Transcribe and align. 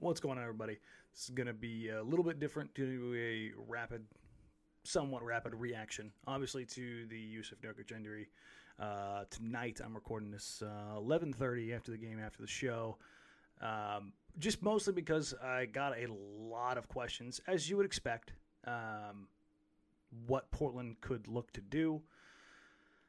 What's 0.00 0.18
going 0.18 0.38
on, 0.38 0.44
everybody? 0.44 0.78
This 1.12 1.24
is 1.24 1.30
going 1.30 1.46
to 1.46 1.52
be 1.52 1.90
a 1.90 2.02
little 2.02 2.24
bit 2.24 2.40
different 2.40 2.74
to 2.76 3.14
a 3.14 3.52
rapid, 3.70 4.02
somewhat 4.82 5.22
rapid 5.22 5.54
reaction, 5.54 6.10
obviously, 6.26 6.64
to 6.64 7.04
the 7.08 7.36
Jusuf 7.36 7.58
Nurkic 7.62 7.94
injury. 7.94 8.30
Uh, 8.78 9.24
tonight, 9.28 9.78
I'm 9.84 9.94
recording 9.94 10.30
this 10.30 10.62
uh, 10.64 10.98
11:30 10.98 11.76
after 11.76 11.90
the 11.90 11.98
game, 11.98 12.18
after 12.18 12.40
the 12.40 12.48
show. 12.48 12.96
Um, 13.60 14.14
just 14.38 14.62
mostly 14.62 14.94
because 14.94 15.34
I 15.34 15.66
got 15.66 15.92
a 15.98 16.06
lot 16.10 16.78
of 16.78 16.88
questions, 16.88 17.38
as 17.46 17.68
you 17.68 17.76
would 17.76 17.84
expect. 17.84 18.32
Um, 18.66 19.28
what 20.26 20.50
Portland 20.50 20.96
could 21.02 21.28
look 21.28 21.52
to 21.52 21.60
do, 21.60 22.00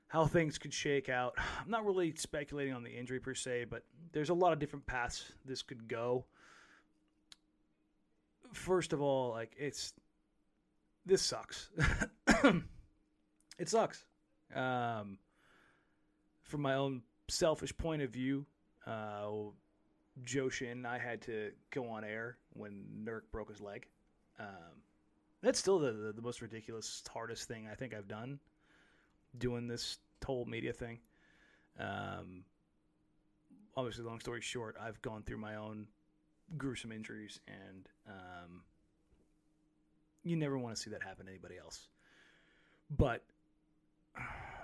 how 0.08 0.26
things 0.26 0.58
could 0.58 0.74
shake 0.74 1.08
out. 1.08 1.36
I'm 1.38 1.72
not 1.72 1.86
really 1.86 2.14
speculating 2.18 2.74
on 2.74 2.84
the 2.84 2.92
injury 2.92 3.22
per 3.22 3.34
se, 3.34 3.68
but 3.70 3.86
there's 4.12 4.30
a 4.30 4.34
lot 4.34 4.52
of 4.52 4.60
different 4.60 4.86
paths 4.86 5.32
this 5.46 5.62
could 5.62 5.88
go. 5.88 6.26
First 8.54 8.94
of 8.94 9.02
all, 9.02 9.32
like 9.32 9.54
it's 9.58 9.94
this 11.06 11.22
sucks. 11.22 11.70
it 13.58 13.70
sucks. 13.70 14.06
Um, 14.54 15.18
from 16.44 16.62
my 16.62 16.76
own 16.76 17.02
selfish 17.30 17.76
point 17.78 18.02
of 18.02 18.12
view, 18.12 18.46
uh, 18.86 19.28
Joe 20.24 20.50
Shin 20.50 20.72
and 20.72 20.88
I 20.88 20.98
had 20.98 21.22
to 21.24 21.52
go 21.70 21.90
on 21.90 22.04
air 22.04 22.38
when 22.54 22.84
Nurk 23.06 23.22
broke 23.32 23.50
his 23.50 23.62
leg. 23.62 23.88
Um, 24.40 24.82
that's 25.42 25.60
still 25.60 25.80
the, 25.80 25.92
the, 25.92 26.14
the 26.14 26.22
most 26.22 26.42
ridiculous, 26.42 27.02
hardest 27.12 27.48
thing 27.48 27.68
I 27.72 27.76
think 27.76 27.94
I've 27.94 28.08
done 28.08 28.40
doing 29.38 29.68
this 29.68 29.98
whole 30.26 30.46
media 30.46 30.74
thing. 30.74 31.00
Um, 31.80 32.44
obviously, 33.76 34.04
long 34.04 34.20
story 34.20 34.42
short, 34.42 34.76
I've 34.80 35.02
gone 35.02 35.24
through 35.24 35.38
my 35.38 35.56
own 35.56 35.88
gruesome 36.58 36.92
injuries, 36.92 37.40
and 37.48 37.88
um, 38.08 38.62
you 40.24 40.36
never 40.36 40.58
want 40.58 40.76
to 40.76 40.82
see 40.82 40.90
that 40.92 41.04
happen 41.04 41.26
to 41.26 41.32
anybody 41.32 41.58
else. 41.58 41.88
But 42.90 43.24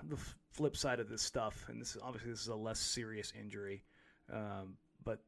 the 0.08 0.18
flip 0.50 0.76
side 0.76 1.00
of 1.00 1.08
this 1.08 1.22
stuff, 1.22 1.66
and 1.68 1.80
this 1.80 1.96
obviously 2.02 2.30
this 2.30 2.42
is 2.42 2.48
a 2.48 2.54
less 2.54 2.78
serious 2.78 3.32
injury, 3.38 3.84
um, 4.32 4.76
but 5.04 5.20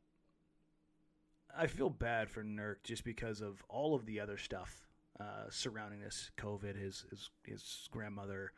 I 1.57 1.67
feel 1.67 1.91
bad 1.91 2.31
for 2.31 2.45
Nurk 2.45 2.77
just 2.85 3.05
because 3.05 3.41
of 3.41 3.63
all 3.69 3.95
of 3.95 4.07
the 4.07 4.21
other 4.21 4.37
stuff 4.37 4.87
uh, 5.19 5.51
surrounding 5.51 6.01
this 6.01 6.31
COVID, 6.39 6.77
his 6.77 7.05
his 7.11 7.31
his 7.45 7.89
grandmother 7.91 8.53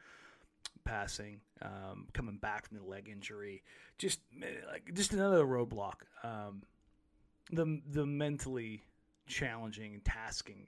passing, 0.85 1.41
um, 1.61 2.07
coming 2.13 2.37
back 2.37 2.67
from 2.67 2.79
the 2.79 2.85
leg 2.85 3.09
injury, 3.09 3.63
just 3.99 4.21
like 4.71 4.93
just 4.95 5.13
another 5.13 5.45
roadblock. 5.45 5.95
Um, 6.23 6.63
the 7.51 7.81
the 7.91 8.07
mentally 8.07 8.83
challenging, 9.27 10.01
tasking, 10.05 10.67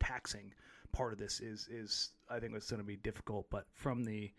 taxing 0.00 0.52
part 0.92 1.12
of 1.12 1.18
this 1.18 1.40
is 1.40 1.68
is 1.70 2.10
I 2.28 2.38
think 2.40 2.54
it's 2.54 2.70
going 2.70 2.80
to 2.80 2.86
be 2.86 2.96
difficult. 2.96 3.46
But 3.50 3.66
from 3.72 4.02
the 4.02 4.32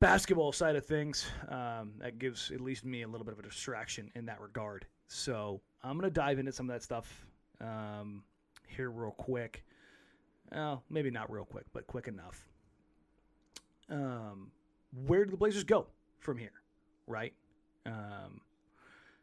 basketball 0.00 0.52
side 0.52 0.76
of 0.76 0.84
things, 0.84 1.26
um, 1.48 1.92
that 1.98 2.18
gives 2.18 2.50
at 2.50 2.60
least 2.60 2.84
me 2.84 3.02
a 3.02 3.08
little 3.08 3.24
bit 3.24 3.32
of 3.32 3.38
a 3.38 3.42
distraction 3.42 4.10
in 4.14 4.26
that 4.26 4.40
regard. 4.40 4.86
So 5.08 5.60
I'm 5.82 5.98
going 5.98 6.10
to 6.10 6.14
dive 6.14 6.38
into 6.38 6.52
some 6.52 6.68
of 6.68 6.74
that 6.74 6.82
stuff 6.82 7.26
um, 7.60 8.22
here 8.66 8.90
real 8.90 9.12
quick. 9.12 9.64
Well, 10.52 10.82
maybe 10.90 11.10
not 11.10 11.30
real 11.32 11.44
quick, 11.44 11.64
but 11.72 11.86
quick 11.86 12.06
enough. 12.06 12.46
Um, 13.90 14.50
where 15.06 15.24
do 15.24 15.30
the 15.30 15.36
Blazers 15.36 15.64
go 15.64 15.86
from 16.20 16.38
here? 16.38 16.52
Right? 17.06 17.34
Um, 17.86 18.40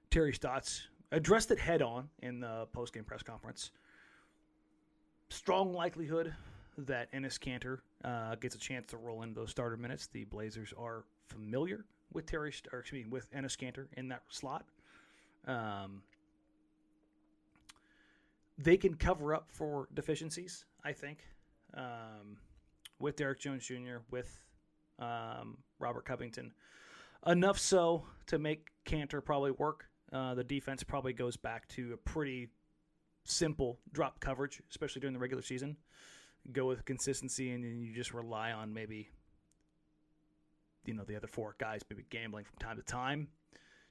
Terry 0.09 0.33
Stotts 0.33 0.87
addressed 1.11 1.51
it 1.51 1.59
head 1.59 1.81
on 1.81 2.09
in 2.21 2.39
the 2.39 2.67
post 2.73 2.93
game 2.93 3.03
press 3.03 3.23
conference. 3.23 3.71
Strong 5.29 5.73
likelihood 5.73 6.33
that 6.77 7.11
Enes 7.13 7.39
Kanter 7.39 7.79
uh, 8.03 8.35
gets 8.35 8.55
a 8.55 8.59
chance 8.59 8.87
to 8.87 8.97
roll 8.97 9.21
in 9.23 9.33
those 9.33 9.51
starter 9.51 9.77
minutes. 9.77 10.07
The 10.07 10.25
Blazers 10.25 10.73
are 10.77 11.03
familiar 11.27 11.85
with 12.13 12.25
Terry, 12.25 12.53
or 12.71 12.79
excuse 12.79 13.05
me, 13.05 13.11
with 13.11 13.31
Enes 13.31 13.57
Kanter 13.57 13.87
in 13.97 14.09
that 14.09 14.23
slot. 14.29 14.65
Um, 15.47 16.01
they 18.57 18.77
can 18.77 18.95
cover 18.95 19.33
up 19.33 19.47
for 19.49 19.87
deficiencies, 19.93 20.65
I 20.83 20.93
think, 20.93 21.25
um, 21.73 22.37
with 22.99 23.15
Derrick 23.15 23.39
Jones 23.39 23.65
Jr., 23.65 23.97
with 24.11 24.39
um, 24.99 25.57
Robert 25.79 26.05
Covington. 26.05 26.53
Enough 27.25 27.59
so 27.59 28.05
to 28.27 28.39
make 28.39 28.67
Kanter 28.85 29.23
probably 29.23 29.51
work. 29.51 29.87
Uh, 30.11 30.33
the 30.33 30.43
defense 30.43 30.83
probably 30.83 31.13
goes 31.13 31.37
back 31.37 31.67
to 31.69 31.93
a 31.93 31.97
pretty 31.97 32.49
simple 33.23 33.79
drop 33.91 34.19
coverage, 34.19 34.61
especially 34.69 34.99
during 34.99 35.13
the 35.13 35.19
regular 35.19 35.41
season. 35.41 35.77
Go 36.51 36.65
with 36.65 36.85
consistency, 36.85 37.51
and 37.51 37.63
then 37.63 37.79
you 37.79 37.93
just 37.93 38.13
rely 38.13 38.51
on 38.51 38.73
maybe, 38.73 39.09
you 40.85 40.93
know, 40.93 41.03
the 41.03 41.15
other 41.15 41.27
four 41.27 41.55
guys 41.59 41.81
maybe 41.89 42.03
gambling 42.09 42.45
from 42.45 42.57
time 42.57 42.77
to 42.77 42.83
time, 42.83 43.27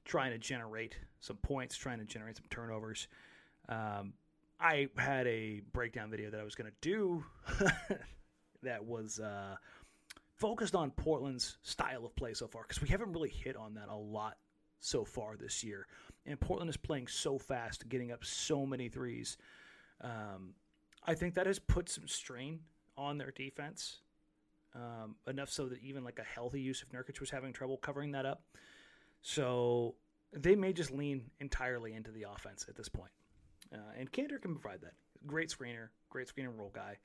trying 0.05 0.31
to 0.31 0.37
generate 0.37 0.97
some 1.21 1.37
points, 1.37 1.75
trying 1.75 1.99
to 1.99 2.05
generate 2.05 2.35
some 2.35 2.45
turnovers. 2.49 3.07
Um, 3.69 4.13
I 4.59 4.89
had 4.97 5.25
a 5.27 5.61
breakdown 5.71 6.11
video 6.11 6.29
that 6.29 6.39
I 6.39 6.43
was 6.43 6.55
going 6.55 6.69
to 6.69 6.77
do 6.81 7.23
that 8.63 8.85
was 8.85 9.19
uh, 9.19 9.55
focused 10.35 10.75
on 10.75 10.91
Portland's 10.91 11.57
style 11.63 12.05
of 12.05 12.15
play 12.15 12.33
so 12.33 12.47
far 12.47 12.63
because 12.63 12.81
we 12.81 12.89
haven't 12.89 13.13
really 13.13 13.29
hit 13.29 13.55
on 13.55 13.75
that 13.75 13.87
a 13.89 13.95
lot 13.95 14.37
so 14.81 15.05
far 15.05 15.37
this 15.37 15.63
year. 15.63 15.87
And 16.25 16.39
Portland 16.39 16.69
is 16.69 16.77
playing 16.77 17.07
so 17.07 17.37
fast, 17.37 17.87
getting 17.87 18.11
up 18.11 18.25
so 18.25 18.65
many 18.65 18.89
threes. 18.89 19.37
Um, 20.01 20.55
I 21.05 21.15
think 21.15 21.35
that 21.35 21.47
has 21.47 21.59
put 21.59 21.89
some 21.89 22.07
strain 22.07 22.59
on 22.97 23.17
their 23.17 23.31
defense. 23.31 24.01
Um, 24.73 25.15
enough 25.27 25.49
so 25.49 25.65
that 25.67 25.81
even 25.81 26.03
like 26.03 26.19
a 26.19 26.23
healthy 26.23 26.65
Jusuf 26.65 26.89
Nurkic 26.93 27.19
was 27.19 27.29
having 27.29 27.51
trouble 27.53 27.77
covering 27.77 28.11
that 28.11 28.25
up. 28.25 28.43
So 29.21 29.95
they 30.33 30.55
may 30.55 30.73
just 30.73 30.91
lean 30.91 31.29
entirely 31.39 31.93
into 31.93 32.11
the 32.11 32.25
offense 32.33 32.65
at 32.69 32.75
this 32.75 32.87
point. 32.87 33.11
Uh, 33.73 33.77
and 33.97 34.11
Kanter 34.11 34.41
can 34.41 34.55
provide 34.55 34.81
that. 34.81 34.93
Great 35.27 35.49
screener, 35.49 35.89
great 36.09 36.27
screen 36.27 36.47
and 36.47 36.57
roll 36.57 36.71
guy. 36.73 36.97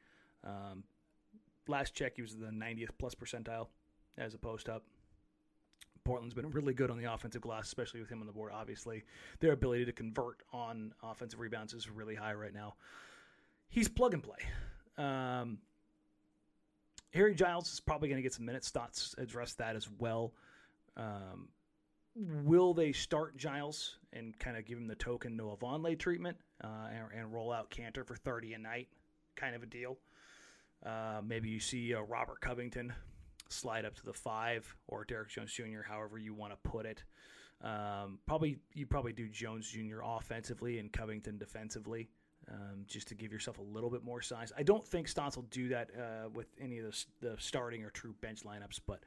Um, 0.44 0.84
last 1.66 1.94
check, 1.94 2.14
he 2.16 2.22
was 2.22 2.36
the 2.36 2.46
90th 2.46 2.90
plus 2.98 3.14
percentile 3.14 3.66
as 4.16 4.34
a 4.34 4.38
post 4.38 4.68
up. 4.68 4.84
Portland's 6.06 6.34
been 6.34 6.50
really 6.52 6.72
good 6.72 6.88
on 6.88 6.98
the 6.98 7.12
offensive 7.12 7.42
glass, 7.42 7.66
especially 7.66 7.98
with 7.98 8.08
him 8.08 8.20
on 8.20 8.26
the 8.28 8.32
board. 8.32 8.52
Obviously, 8.54 9.02
their 9.40 9.50
ability 9.52 9.84
to 9.86 9.92
convert 9.92 10.40
on 10.52 10.94
offensive 11.02 11.40
rebounds 11.40 11.74
is 11.74 11.90
really 11.90 12.14
high 12.14 12.32
right 12.32 12.54
now. 12.54 12.74
He's 13.68 13.88
plug 13.88 14.14
and 14.14 14.22
play. 14.22 14.38
Um, 14.96 15.58
Harry 17.12 17.34
Giles 17.34 17.72
is 17.72 17.80
probably 17.80 18.08
going 18.08 18.18
to 18.18 18.22
get 18.22 18.32
some 18.32 18.44
minutes. 18.46 18.68
Stotts 18.68 19.16
address 19.18 19.54
that 19.54 19.74
as 19.74 19.88
well. 19.98 20.32
Um, 20.96 21.48
will 22.14 22.72
they 22.72 22.92
start 22.92 23.36
Giles 23.36 23.96
and 24.12 24.38
kind 24.38 24.56
of 24.56 24.64
give 24.64 24.78
him 24.78 24.86
the 24.86 24.94
token 24.94 25.36
Noah 25.36 25.56
Vonleh 25.56 25.98
treatment 25.98 26.36
uh, 26.62 26.88
and, 26.88 27.20
and, 27.20 27.32
roll 27.34 27.52
out 27.52 27.68
Kanter 27.68 28.06
for 28.06 28.14
30 28.14 28.54
a 28.54 28.58
night 28.58 28.86
kind 29.34 29.56
of 29.56 29.64
a 29.64 29.66
deal? 29.66 29.98
Uh, 30.84 31.20
maybe 31.26 31.48
you 31.48 31.58
see 31.58 31.92
uh, 31.94 32.00
Robert 32.02 32.40
Covington 32.40 32.92
slide 33.48 33.84
up 33.84 33.94
to 33.96 34.04
the 34.04 34.12
five 34.12 34.76
or 34.88 35.04
Derrick 35.04 35.28
Jones 35.28 35.52
Jr., 35.52 35.82
however 35.86 36.18
you 36.18 36.34
want 36.34 36.52
to 36.52 36.68
put 36.68 36.86
it. 36.86 37.02
Um, 37.62 38.18
probably 38.26 38.58
you 38.74 38.86
probably 38.86 39.12
do 39.12 39.28
Jones 39.28 39.68
Jr. 39.70 40.00
offensively 40.04 40.78
and 40.78 40.92
Covington 40.92 41.38
defensively. 41.38 42.08
Um, 42.48 42.84
just 42.86 43.08
to 43.08 43.16
give 43.16 43.32
yourself 43.32 43.58
a 43.58 43.62
little 43.62 43.90
bit 43.90 44.04
more 44.04 44.22
size. 44.22 44.52
I 44.56 44.62
don't 44.62 44.86
think 44.86 45.08
Stotts 45.08 45.34
will 45.34 45.46
do 45.50 45.68
that 45.70 45.90
uh, 45.98 46.28
with 46.32 46.46
any 46.60 46.78
of 46.78 46.84
the, 46.84 47.30
the 47.30 47.36
starting 47.40 47.82
or 47.82 47.90
true 47.90 48.14
bench 48.20 48.44
lineups, 48.44 48.78
but 48.86 49.00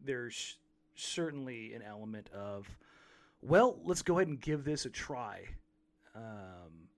there's 0.00 0.56
certainly 0.94 1.74
an 1.74 1.82
element 1.82 2.28
of, 2.32 2.68
well, 3.42 3.80
let's 3.84 4.02
go 4.02 4.18
ahead 4.18 4.28
and 4.28 4.40
give 4.40 4.64
this 4.64 4.86
a 4.86 4.90
try 4.90 5.42
um, 6.14 6.88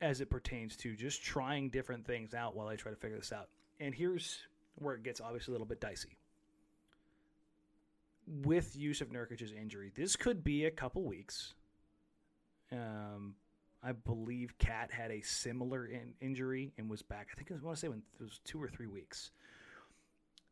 as 0.00 0.20
it 0.20 0.30
pertains 0.30 0.76
to 0.76 0.94
just 0.94 1.22
trying 1.22 1.70
different 1.70 2.06
things 2.06 2.32
out 2.32 2.54
while 2.54 2.68
I 2.68 2.76
try 2.76 2.92
to 2.92 2.96
figure 2.96 3.18
this 3.18 3.32
out. 3.32 3.48
And 3.80 3.92
here's 3.92 4.38
where 4.76 4.94
it 4.94 5.02
gets 5.02 5.20
obviously 5.20 5.52
a 5.52 5.54
little 5.54 5.66
bit 5.66 5.80
dicey. 5.80 6.16
With 8.26 8.76
Jusuf 8.78 9.08
Nurkic's 9.08 9.52
injury, 9.52 9.90
this 9.94 10.16
could 10.16 10.44
be 10.44 10.64
a 10.64 10.70
couple 10.70 11.02
weeks. 11.02 11.54
Um, 12.70 13.34
I 13.82 13.92
believe 13.92 14.56
Cat 14.58 14.90
had 14.92 15.10
a 15.10 15.20
similar 15.22 15.86
in- 15.86 16.14
injury 16.20 16.72
and 16.78 16.88
was 16.88 17.02
back. 17.02 17.28
I 17.32 17.34
think 17.34 17.50
I 17.50 17.64
want 17.64 17.76
to 17.76 17.80
say 17.80 17.88
when 17.88 18.02
it 18.20 18.22
was 18.22 18.40
two 18.44 18.62
or 18.62 18.68
three 18.68 18.86
weeks. 18.86 19.32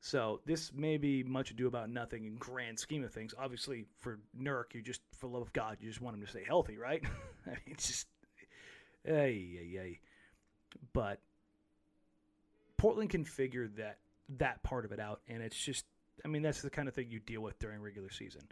So 0.00 0.40
this 0.46 0.73
may 0.73 0.96
be 0.96 1.23
much 1.23 1.50
ado 1.50 1.66
about 1.66 1.90
nothing 1.90 2.25
in 2.25 2.37
grand 2.37 2.78
scheme 2.78 3.05
of 3.05 3.12
things. 3.12 3.34
Obviously, 3.38 3.84
for 3.99 4.19
Nurk, 4.38 4.75
you 4.75 4.82
just, 4.82 5.02
for 5.16 5.28
love 5.28 5.43
of 5.43 5.52
God, 5.52 5.76
you 5.81 5.88
just 5.88 6.00
want 6.00 6.16
him 6.16 6.23
to 6.23 6.28
stay 6.31 6.43
healthy, 6.44 6.78
right? 6.78 7.02
I 7.46 7.50
mean, 7.50 7.58
it's 7.66 7.87
just, 7.87 8.06
hey, 9.05 9.58
hey, 9.58 9.70
hey. 9.75 10.00
But 10.93 11.20
Portland 12.78 13.11
can 13.11 13.25
figure 13.25 13.69
that 13.76 13.99
that 14.38 14.62
part 14.62 14.85
of 14.85 14.93
it 14.93 15.00
out, 15.00 15.21
and 15.29 15.43
it's 15.43 15.59
just, 15.59 15.85
I 16.25 16.29
mean, 16.29 16.43
that's 16.43 16.62
the 16.62 16.71
kind 16.71 16.88
of 16.88 16.94
thing 16.94 17.11
you 17.11 17.21
deal 17.21 17.41
with 17.41 17.59
during 17.59 17.81
regular 17.81 18.11
season. 18.11 18.43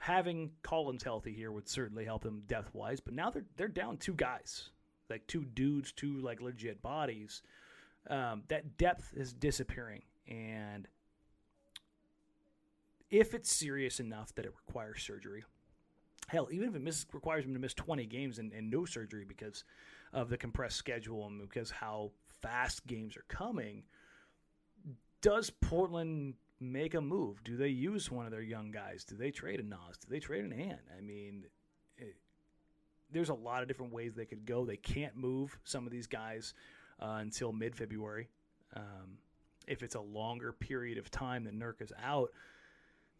having 0.00 0.50
Collins 0.62 1.02
healthy 1.02 1.32
here 1.32 1.52
would 1.52 1.68
certainly 1.68 2.04
help 2.04 2.22
them 2.22 2.42
depth 2.46 2.74
wise. 2.74 3.00
But 3.00 3.14
now 3.14 3.30
they're 3.30 3.44
they're 3.56 3.68
down 3.68 3.98
two 3.98 4.14
guys, 4.14 4.70
like 5.08 5.26
two 5.26 5.44
dudes, 5.44 5.92
two 5.92 6.20
like 6.20 6.40
legit 6.40 6.82
bodies. 6.82 7.42
Um, 8.08 8.44
that 8.48 8.78
depth 8.78 9.12
is 9.14 9.32
disappearing, 9.32 10.02
and 10.26 10.88
if 13.10 13.34
it's 13.34 13.50
serious 13.52 14.00
enough 14.00 14.34
that 14.36 14.46
it 14.46 14.54
requires 14.66 15.02
surgery, 15.02 15.44
hell, 16.28 16.48
even 16.50 16.68
if 16.68 16.74
it 16.76 16.82
miss, 16.82 17.06
requires 17.12 17.44
him 17.44 17.52
to 17.54 17.60
miss 17.60 17.74
20 17.74 18.06
games 18.06 18.38
and, 18.38 18.52
and 18.52 18.70
no 18.70 18.84
surgery 18.84 19.24
because 19.26 19.64
of 20.12 20.28
the 20.30 20.36
compressed 20.38 20.76
schedule 20.76 21.26
and 21.26 21.40
because 21.40 21.70
how 21.70 22.10
fast 22.40 22.86
games 22.86 23.16
are 23.16 23.24
coming, 23.28 23.82
does 25.22 25.50
Portland 25.50 26.34
make 26.60 26.94
a 26.94 27.00
move? 27.00 27.42
Do 27.44 27.56
they 27.56 27.68
use 27.68 28.10
one 28.10 28.26
of 28.26 28.32
their 28.32 28.42
young 28.42 28.70
guys? 28.70 29.04
Do 29.04 29.16
they 29.16 29.30
trade 29.30 29.60
a 29.60 29.62
Nas? 29.62 29.98
Do 30.00 30.08
they 30.10 30.20
trade 30.20 30.44
an 30.44 30.52
Ant? 30.52 30.80
I 30.96 31.00
mean, 31.00 31.44
it, 31.96 32.16
there's 33.10 33.30
a 33.30 33.34
lot 33.34 33.62
of 33.62 33.68
different 33.68 33.92
ways 33.92 34.14
they 34.14 34.26
could 34.26 34.46
go. 34.46 34.64
They 34.64 34.76
can't 34.76 35.16
move 35.16 35.58
some 35.64 35.86
of 35.86 35.92
these 35.92 36.06
guys 36.06 36.54
uh, 37.00 37.18
until 37.20 37.52
mid 37.52 37.74
February. 37.74 38.28
Um, 38.74 39.18
if 39.66 39.82
it's 39.82 39.94
a 39.94 40.00
longer 40.00 40.52
period 40.52 40.98
of 40.98 41.10
time 41.10 41.44
that 41.44 41.58
Nurk 41.58 41.80
is 41.80 41.92
out, 42.02 42.30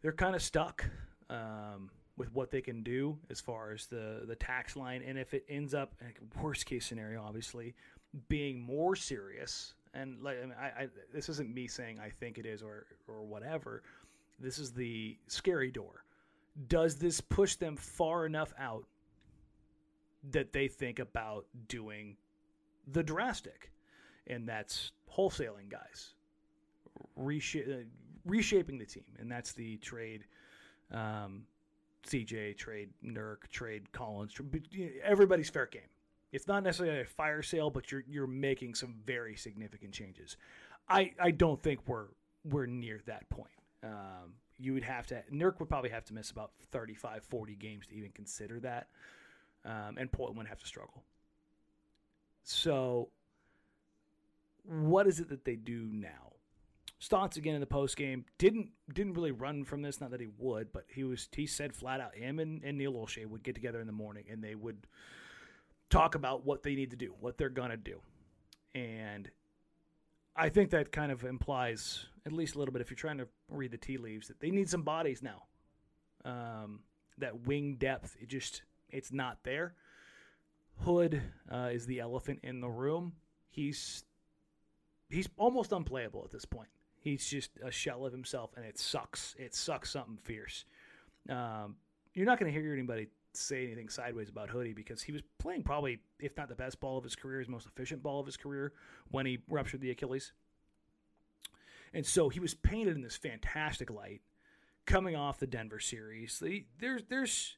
they're 0.01 0.11
kind 0.11 0.35
of 0.35 0.41
stuck 0.41 0.85
um, 1.29 1.89
with 2.17 2.33
what 2.33 2.51
they 2.51 2.61
can 2.61 2.83
do 2.83 3.17
as 3.29 3.39
far 3.39 3.71
as 3.71 3.87
the 3.87 4.23
the 4.27 4.35
tax 4.35 4.75
line. 4.75 5.03
And 5.05 5.17
if 5.17 5.33
it 5.33 5.45
ends 5.49 5.73
up, 5.73 5.93
worst 6.41 6.65
case 6.65 6.85
scenario, 6.85 7.21
obviously, 7.23 7.75
being 8.27 8.59
more 8.59 8.95
serious, 8.95 9.73
and 9.93 10.21
like 10.21 10.37
I, 10.37 10.45
mean, 10.45 10.55
I, 10.59 10.65
I 10.65 10.87
this 11.13 11.29
isn't 11.29 11.53
me 11.53 11.67
saying 11.67 11.99
I 11.99 12.09
think 12.09 12.37
it 12.37 12.45
is 12.45 12.61
or 12.61 12.85
or 13.07 13.23
whatever. 13.23 13.83
This 14.39 14.57
is 14.57 14.71
the 14.71 15.17
scary 15.27 15.71
door. 15.71 16.03
Does 16.67 16.95
this 16.97 17.21
push 17.21 17.55
them 17.55 17.75
far 17.75 18.25
enough 18.25 18.53
out 18.57 18.85
that 20.31 20.51
they 20.51 20.67
think 20.67 20.99
about 20.99 21.45
doing 21.67 22.17
the 22.87 23.03
drastic? 23.03 23.71
And 24.27 24.47
that's 24.47 24.91
wholesaling 25.13 25.69
guys, 25.69 26.13
resha- 27.19 27.85
reshaping 28.25 28.77
the 28.77 28.85
team, 28.85 29.03
and 29.19 29.31
that's 29.31 29.53
the 29.53 29.77
trade. 29.77 30.25
Um, 30.91 31.43
CJ 32.07 32.57
trade 32.57 32.89
Nurk 33.05 33.47
trade 33.51 33.91
Collins. 33.91 34.33
Everybody's 35.03 35.49
fair 35.49 35.67
game. 35.67 35.81
It's 36.31 36.47
not 36.47 36.63
necessarily 36.63 37.01
a 37.01 37.05
fire 37.05 37.41
sale, 37.41 37.69
but 37.69 37.91
you're 37.91 38.03
you're 38.07 38.27
making 38.27 38.75
some 38.75 38.95
very 39.05 39.35
significant 39.35 39.91
changes. 39.91 40.37
I, 40.87 41.11
I 41.19 41.31
don't 41.31 41.61
think 41.61 41.79
we're 41.87 42.07
we're 42.43 42.65
near 42.65 43.01
that 43.05 43.29
point. 43.29 43.51
Um, 43.83 44.33
you 44.57 44.73
would 44.73 44.83
have 44.83 45.07
to 45.07 45.23
Nurk 45.31 45.59
would 45.59 45.69
probably 45.69 45.89
have 45.89 46.05
to 46.05 46.13
miss 46.13 46.31
about 46.31 46.51
35, 46.71 47.23
40 47.23 47.55
games 47.55 47.87
to 47.87 47.95
even 47.95 48.11
consider 48.11 48.59
that, 48.61 48.87
um, 49.65 49.97
and 49.97 50.11
Portland 50.11 50.37
would 50.37 50.47
have 50.47 50.59
to 50.59 50.67
struggle. 50.67 51.03
So, 52.43 53.09
what 54.63 55.07
is 55.07 55.19
it 55.19 55.29
that 55.29 55.45
they 55.45 55.55
do 55.55 55.89
now? 55.91 56.33
Stotts 56.99 57.37
again 57.37 57.55
in 57.55 57.61
the 57.61 57.67
post 57.67 57.97
game 57.97 58.25
didn't 58.37 58.69
didn't 58.93 59.13
really 59.13 59.31
run 59.31 59.63
from 59.65 59.81
this. 59.81 59.99
Not 59.99 60.11
that 60.11 60.21
he 60.21 60.29
would, 60.37 60.71
but 60.71 60.85
he 60.87 61.03
was 61.03 61.27
he 61.35 61.45
said 61.45 61.73
flat 61.73 61.99
out 61.99 62.15
him 62.15 62.39
and, 62.39 62.63
and 62.63 62.77
Neil 62.77 62.93
Olshey 62.93 63.25
would 63.25 63.43
get 63.43 63.55
together 63.55 63.81
in 63.81 63.87
the 63.87 63.93
morning 63.93 64.25
and 64.29 64.43
they 64.43 64.55
would 64.55 64.85
talk 65.91 66.15
about 66.15 66.45
what 66.45 66.63
they 66.63 66.73
need 66.73 66.89
to 66.89 66.97
do, 66.97 67.13
what 67.19 67.37
they're 67.37 67.49
gonna 67.49 67.77
do, 67.77 68.01
and 68.73 69.29
I 70.35 70.49
think 70.49 70.71
that 70.71 70.91
kind 70.91 71.11
of 71.11 71.23
implies 71.23 72.05
at 72.25 72.31
least 72.31 72.55
a 72.55 72.59
little 72.59 72.71
bit 72.71 72.81
if 72.81 72.89
you're 72.89 72.95
trying 72.95 73.17
to 73.17 73.27
read 73.49 73.71
the 73.71 73.77
tea 73.77 73.97
leaves 73.97 74.27
that 74.27 74.39
they 74.39 74.49
need 74.49 74.69
some 74.69 74.83
bodies 74.83 75.21
now. 75.21 75.43
Um, 76.23 76.81
that 77.17 77.45
wing 77.47 77.75
depth, 77.75 78.15
it 78.19 78.29
just 78.29 78.63
it's 78.89 79.11
not 79.11 79.39
there. 79.43 79.73
Hood 80.79 81.21
uh, 81.51 81.69
is 81.71 81.85
the 81.85 81.99
elephant 81.99 82.39
in 82.43 82.61
the 82.61 82.69
room. 82.69 83.13
He's 83.49 84.03
he's 85.09 85.29
almost 85.37 85.71
unplayable 85.71 86.21
at 86.23 86.31
this 86.31 86.45
point. 86.45 86.69
He's 86.99 87.27
just 87.27 87.51
a 87.63 87.71
shell 87.71 88.05
of 88.05 88.11
himself, 88.11 88.51
and 88.55 88.65
it 88.65 88.77
sucks. 88.77 89.35
It 89.37 89.55
sucks 89.55 89.91
something 89.91 90.17
fierce. 90.23 90.65
Um, 91.29 91.75
you're 92.13 92.25
not 92.25 92.39
going 92.39 92.51
to 92.51 92.59
hear 92.59 92.73
anybody 92.73 93.07
say 93.33 93.65
anything 93.65 93.89
sideways 93.89 94.29
about 94.29 94.49
Hoodie 94.49 94.73
because 94.73 95.01
he 95.01 95.11
was 95.11 95.21
playing 95.39 95.63
probably, 95.63 95.99
if 96.19 96.35
not 96.37 96.49
the 96.49 96.55
best 96.55 96.79
ball 96.79 96.97
of 96.97 97.03
his 97.03 97.15
career, 97.15 97.39
his 97.39 97.47
most 97.47 97.65
efficient 97.65 98.03
ball 98.03 98.19
of 98.19 98.25
his 98.25 98.37
career 98.37 98.73
when 99.09 99.25
he 99.25 99.39
ruptured 99.49 99.81
the 99.81 99.91
Achilles. 99.91 100.33
And 101.93 102.05
so 102.05 102.29
he 102.29 102.39
was 102.39 102.53
painted 102.53 102.95
in 102.95 103.01
this 103.01 103.17
fantastic 103.17 103.89
light 103.89 104.21
coming 104.85 105.15
off 105.15 105.39
the 105.39 105.47
Denver 105.47 105.79
series. 105.79 106.41
There's 106.79 107.03
there's 107.09 107.57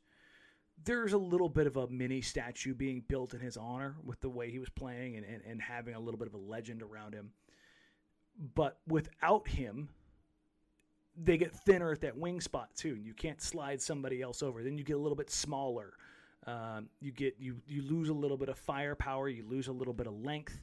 there's 0.84 1.14
a 1.14 1.18
little 1.18 1.50
bit 1.50 1.68
of 1.68 1.78
a 1.78 1.88
mini 1.88 2.22
statue 2.22 2.74
being 2.74 3.04
built 3.08 3.34
in 3.34 3.40
his 3.40 3.58
honor 3.58 3.96
with 4.04 4.22
the 4.22 4.30
way 4.30 4.50
he 4.50 4.60
was 4.60 4.70
playing 4.70 5.16
and, 5.16 5.26
and, 5.26 5.42
and 5.48 5.62
having 5.62 5.94
a 5.94 6.00
little 6.00 6.18
bit 6.18 6.28
of 6.28 6.34
a 6.34 6.38
legend 6.38 6.82
around 6.82 7.14
him. 7.14 7.32
But 8.56 8.80
without 8.88 9.48
him, 9.48 9.90
they 11.22 11.38
get 11.38 11.54
thinner 11.54 11.92
at 11.92 12.02
that 12.02 12.18
wing 12.18 12.42
spot 12.42 12.70
too. 12.76 12.96
You 12.96 13.14
can't 13.14 13.42
slide 13.42 13.82
somebody 13.82 14.22
else 14.22 14.42
over. 14.42 14.64
Then 14.64 14.78
you 14.78 14.84
get 14.84 14.96
a 14.96 15.00
little 15.00 15.16
bit 15.16 15.30
smaller. 15.30 15.94
Um, 16.46 16.90
you 17.00 17.12
get 17.12 17.36
you 17.40 17.62
you 17.68 17.84
lose 17.84 18.10
a 18.10 18.14
little 18.14 18.38
bit 18.38 18.50
of 18.50 18.58
firepower. 18.58 19.30
You 19.30 19.46
lose 19.48 19.68
a 19.68 19.72
little 19.72 19.94
bit 19.94 20.08
of 20.08 20.14
length, 20.14 20.62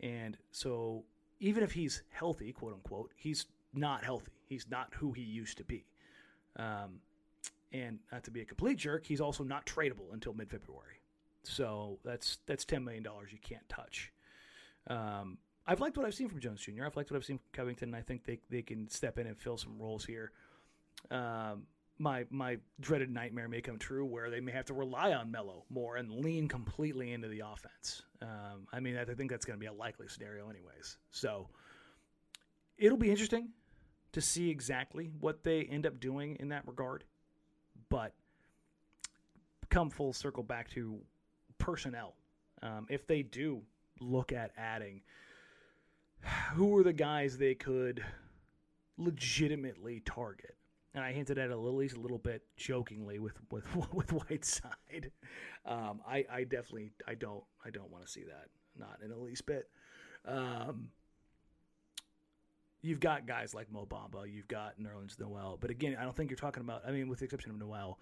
and 0.00 0.36
so 0.50 1.04
even 1.40 1.62
if 1.62 1.72
he's 1.72 2.02
healthy, 2.10 2.52
quote 2.52 2.74
unquote, 2.74 3.12
he's 3.16 3.46
not 3.74 4.04
healthy. 4.04 4.32
He's 4.48 4.66
not 4.70 4.88
who 4.94 5.12
he 5.12 5.22
used 5.22 5.58
to 5.58 5.64
be. 5.64 5.84
Um, 6.56 7.00
and 7.72 7.98
not 8.10 8.24
to 8.24 8.30
be 8.30 8.40
a 8.40 8.44
complete 8.44 8.78
jerk, 8.78 9.06
he's 9.06 9.20
also 9.20 9.44
not 9.44 9.64
tradable 9.66 10.12
until 10.12 10.32
mid 10.32 10.50
February. 10.50 11.00
So 11.42 11.98
that's 12.04 12.38
that's 12.46 12.64
ten 12.64 12.84
million 12.84 13.02
dollars 13.02 13.32
you 13.32 13.38
can't 13.42 13.68
touch. 13.68 14.12
Um, 14.86 15.38
I've 15.70 15.80
liked 15.80 15.96
what 15.96 16.04
I've 16.04 16.14
seen 16.14 16.28
from 16.28 16.40
Jones 16.40 16.60
Jr. 16.60 16.84
I've 16.84 16.96
liked 16.96 17.12
what 17.12 17.16
I've 17.16 17.24
seen 17.24 17.38
from 17.38 17.46
Covington. 17.52 17.94
I 17.94 18.00
think 18.00 18.24
they, 18.24 18.40
they 18.50 18.60
can 18.60 18.90
step 18.90 19.18
in 19.18 19.28
and 19.28 19.38
fill 19.38 19.56
some 19.56 19.78
roles 19.78 20.04
here. 20.04 20.32
Um, 21.12 21.62
my 21.96 22.24
my 22.28 22.58
dreaded 22.80 23.08
nightmare 23.08 23.46
may 23.46 23.60
come 23.60 23.78
true, 23.78 24.04
where 24.04 24.30
they 24.30 24.40
may 24.40 24.50
have 24.50 24.64
to 24.64 24.74
rely 24.74 25.12
on 25.12 25.30
Melo 25.30 25.64
more 25.70 25.94
and 25.94 26.10
lean 26.10 26.48
completely 26.48 27.12
into 27.12 27.28
the 27.28 27.40
offense. 27.40 28.02
Um, 28.20 28.66
I 28.72 28.80
mean, 28.80 28.96
I 28.96 29.04
think 29.04 29.30
that's 29.30 29.44
going 29.44 29.56
to 29.56 29.60
be 29.60 29.66
a 29.66 29.72
likely 29.72 30.08
scenario, 30.08 30.50
anyways. 30.50 30.96
So 31.12 31.46
it'll 32.76 32.98
be 32.98 33.10
interesting 33.12 33.50
to 34.10 34.20
see 34.20 34.50
exactly 34.50 35.12
what 35.20 35.44
they 35.44 35.62
end 35.62 35.86
up 35.86 36.00
doing 36.00 36.36
in 36.40 36.48
that 36.48 36.66
regard. 36.66 37.04
But 37.90 38.12
come 39.68 39.88
full 39.88 40.12
circle 40.12 40.42
back 40.42 40.68
to 40.70 40.98
personnel. 41.58 42.16
Um, 42.60 42.88
if 42.90 43.06
they 43.06 43.22
do 43.22 43.62
look 44.00 44.32
at 44.32 44.50
adding 44.56 45.02
who 46.54 46.76
are 46.76 46.82
the 46.82 46.92
guys 46.92 47.38
they 47.38 47.54
could 47.54 48.04
legitimately 48.98 50.00
target? 50.04 50.56
And 50.94 51.04
I 51.04 51.12
hinted 51.12 51.38
at 51.38 51.50
it 51.50 51.52
at 51.52 51.58
least 51.58 51.96
a 51.96 52.00
little 52.00 52.18
bit 52.18 52.42
jokingly 52.56 53.18
with 53.18 53.38
with 53.50 53.64
with 53.92 54.12
Whiteside. 54.12 55.12
Um, 55.64 56.00
I 56.06 56.24
I 56.30 56.44
definitely 56.44 56.90
I 57.06 57.14
don't 57.14 57.44
I 57.64 57.70
don't 57.70 57.90
want 57.90 58.04
to 58.04 58.10
see 58.10 58.24
that 58.24 58.48
not 58.78 58.98
in 59.02 59.10
the 59.10 59.16
least 59.16 59.46
bit. 59.46 59.68
Um, 60.26 60.88
you've 62.82 63.00
got 63.00 63.26
guys 63.26 63.54
like 63.54 63.70
Mo 63.70 63.86
Bamba, 63.86 64.30
you've 64.30 64.48
got 64.48 64.78
Nerlens 64.80 65.18
Noel, 65.18 65.58
but 65.60 65.70
again, 65.70 65.96
I 65.98 66.04
don't 66.04 66.16
think 66.16 66.30
you're 66.30 66.36
talking 66.36 66.62
about. 66.62 66.82
I 66.86 66.90
mean, 66.90 67.08
with 67.08 67.20
the 67.20 67.24
exception 67.26 67.50
of 67.52 67.58
Noel, 67.58 67.98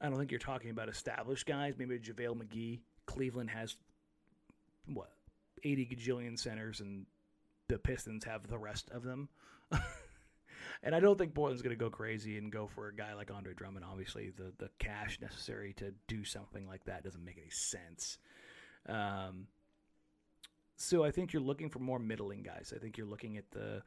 I 0.00 0.08
don't 0.08 0.18
think 0.18 0.30
you're 0.30 0.38
talking 0.40 0.70
about 0.70 0.88
established 0.88 1.46
guys. 1.46 1.74
Maybe 1.78 1.98
JaVale 1.98 2.36
McGee. 2.36 2.80
Cleveland 3.06 3.50
has 3.50 3.76
what 4.86 5.10
80 5.62 5.86
gajillion 5.86 6.38
centers 6.38 6.80
and 6.80 7.06
the 7.68 7.78
Pistons 7.78 8.24
have 8.24 8.48
the 8.48 8.58
rest 8.58 8.90
of 8.90 9.02
them. 9.02 9.28
and 10.82 10.94
I 10.94 11.00
don't 11.00 11.18
think 11.18 11.34
Portland's 11.34 11.62
going 11.62 11.76
to 11.76 11.82
go 11.82 11.90
crazy 11.90 12.38
and 12.38 12.52
go 12.52 12.66
for 12.66 12.88
a 12.88 12.94
guy 12.94 13.14
like 13.14 13.30
Andre 13.30 13.54
Drummond. 13.54 13.84
Obviously, 13.84 14.32
the 14.36 14.52
the 14.58 14.70
cash 14.78 15.18
necessary 15.20 15.72
to 15.74 15.92
do 16.08 16.24
something 16.24 16.66
like 16.66 16.84
that 16.84 17.04
doesn't 17.04 17.24
make 17.24 17.38
any 17.38 17.50
sense. 17.50 18.18
Um, 18.88 19.46
so 20.76 21.04
I 21.04 21.10
think 21.10 21.32
you're 21.32 21.42
looking 21.42 21.70
for 21.70 21.78
more 21.78 21.98
middling 21.98 22.42
guys. 22.42 22.72
I 22.74 22.78
think 22.78 22.98
you're 22.98 23.06
looking 23.06 23.36
at 23.36 23.50
the 23.50 23.82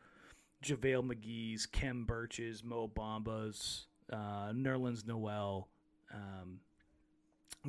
JaVale 0.63 1.03
McGee's, 1.03 1.65
Khem 1.65 2.05
Birch's, 2.05 2.63
Mo 2.63 2.87
Bamba's, 2.87 3.87
uh, 4.11 4.51
Nerlens 4.51 5.05
Noel, 5.05 5.67
um, 6.13 6.59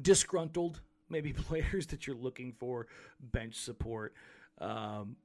disgruntled 0.00 0.80
maybe 1.10 1.32
players 1.34 1.86
that 1.88 2.06
you're 2.06 2.16
looking 2.16 2.52
for 2.52 2.86
bench 3.20 3.56
support. 3.56 4.14
Um, 4.60 5.16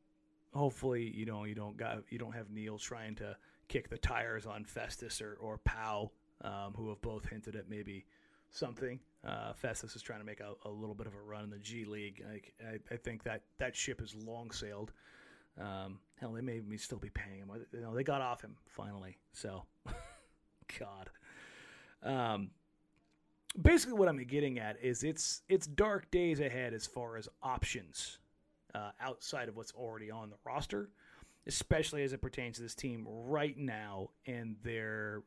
hopefully 0.54 1.12
you 1.16 1.26
know 1.26 1.44
you 1.44 1.56
don't 1.56 1.78
got 1.78 2.04
you 2.10 2.18
don't 2.18 2.34
have 2.34 2.50
Neil 2.50 2.78
trying 2.78 3.16
to 3.16 3.36
kick 3.68 3.90
the 3.90 3.98
tires 3.98 4.46
on 4.46 4.64
Festus 4.66 5.22
or 5.22 5.38
or 5.42 5.58
Pau, 5.60 6.12
um, 6.42 6.74
who 6.76 6.90
have 6.90 7.02
both 7.02 7.28
hinted 7.28 7.56
at 7.56 7.70
maybe 7.70 8.06
something. 8.52 9.00
Uh, 9.26 9.54
Festus 9.54 9.96
is 9.96 10.02
trying 10.02 10.20
to 10.20 10.26
make 10.26 10.42
a, 10.42 10.54
a, 10.66 10.70
little 10.70 10.94
bit 10.94 11.08
of 11.08 11.16
a 11.16 11.22
run 11.22 11.46
in 11.46 11.50
the 11.50 11.58
G 11.58 11.86
League. 11.86 12.22
I, 12.30 12.66
I, 12.66 12.78
I 12.92 12.98
think 12.98 13.24
that 13.24 13.44
that 13.58 13.76
ship 13.76 14.02
has 14.02 14.14
long 14.16 14.52
sailed. 14.52 14.92
Um, 15.60 16.00
hell, 16.20 16.34
they 16.34 16.42
may 16.42 16.62
still 16.78 16.98
be 16.98 17.10
paying 17.10 17.40
him. 17.40 17.52
You 17.72 17.82
know, 17.82 17.96
they 17.96 18.04
got 18.04 18.22
off 18.22 18.42
him 18.42 18.56
finally. 18.68 19.18
So, 19.32 19.64
God. 20.80 21.10
Um, 22.04 22.50
basically, 23.62 23.98
what 23.98 24.10
I'm 24.10 24.18
getting 24.24 24.60
at 24.60 24.78
is 24.84 25.04
it's 25.04 25.42
it's 25.48 25.68
dark 25.68 26.12
days 26.12 26.40
ahead 26.40 26.74
as 26.74 26.86
far 26.86 27.18
as 27.18 27.30
options 27.42 28.20
uh, 28.76 28.92
outside 29.00 29.50
of 29.50 29.56
what's 29.56 29.74
already 29.74 30.10
on 30.12 30.30
the 30.30 30.38
roster, 30.46 30.90
especially 31.48 32.04
as 32.04 32.14
it 32.14 32.22
pertains 32.22 32.58
to 32.58 32.64
this 32.64 32.76
team 32.76 33.06
right 33.08 33.58
now 33.58 34.10
and 34.26 34.56
their 34.64 35.24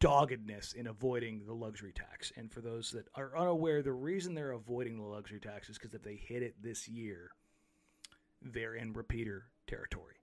doggedness 0.00 0.72
in 0.74 0.86
avoiding 0.86 1.44
the 1.44 1.52
luxury 1.52 1.92
tax. 1.92 2.32
And 2.36 2.50
for 2.50 2.60
those 2.60 2.90
that 2.92 3.08
are 3.14 3.36
unaware, 3.36 3.82
the 3.82 3.92
reason 3.92 4.34
they're 4.34 4.52
avoiding 4.52 4.96
the 4.96 5.04
luxury 5.04 5.40
tax 5.40 5.68
is 5.68 5.78
because 5.78 5.94
if 5.94 6.02
they 6.02 6.16
hit 6.16 6.42
it 6.42 6.54
this 6.62 6.88
year, 6.88 7.30
they're 8.42 8.74
in 8.74 8.92
repeater 8.92 9.46
territory. 9.66 10.14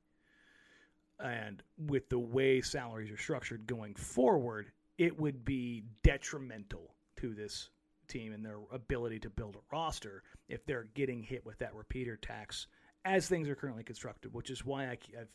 And 1.19 1.63
with 1.77 2.09
the 2.09 2.19
way 2.19 2.61
salaries 2.61 3.11
are 3.11 3.17
structured 3.17 3.67
going 3.67 3.95
forward, 3.95 4.71
it 4.97 5.19
would 5.19 5.45
be 5.45 5.83
detrimental 6.03 6.95
to 7.17 7.33
this 7.33 7.69
team 8.07 8.33
and 8.33 8.45
their 8.45 8.59
ability 8.71 9.19
to 9.19 9.29
build 9.29 9.55
a 9.55 9.75
roster 9.75 10.23
if 10.47 10.65
they're 10.65 10.87
getting 10.93 11.23
hit 11.23 11.45
with 11.45 11.57
that 11.59 11.73
repeater 11.75 12.15
tax 12.15 12.67
as 13.03 13.27
things 13.27 13.47
are 13.47 13.55
currently 13.55 13.83
constructed, 13.83 14.33
which 14.33 14.49
is 14.49 14.65
why 14.65 14.85
I, 14.85 14.97
I've 15.19 15.29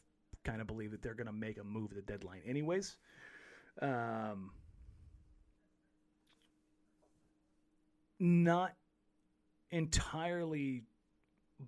kind 0.44 0.60
of 0.60 0.66
believe 0.66 0.90
that 0.90 1.02
they're 1.02 1.14
going 1.14 1.26
to 1.26 1.32
make 1.32 1.58
a 1.58 1.64
move 1.64 1.92
at 1.92 1.96
the 1.96 2.12
deadline, 2.12 2.42
anyways. 2.46 2.96
Um, 3.80 4.50
not 8.18 8.74
entirely 9.70 10.82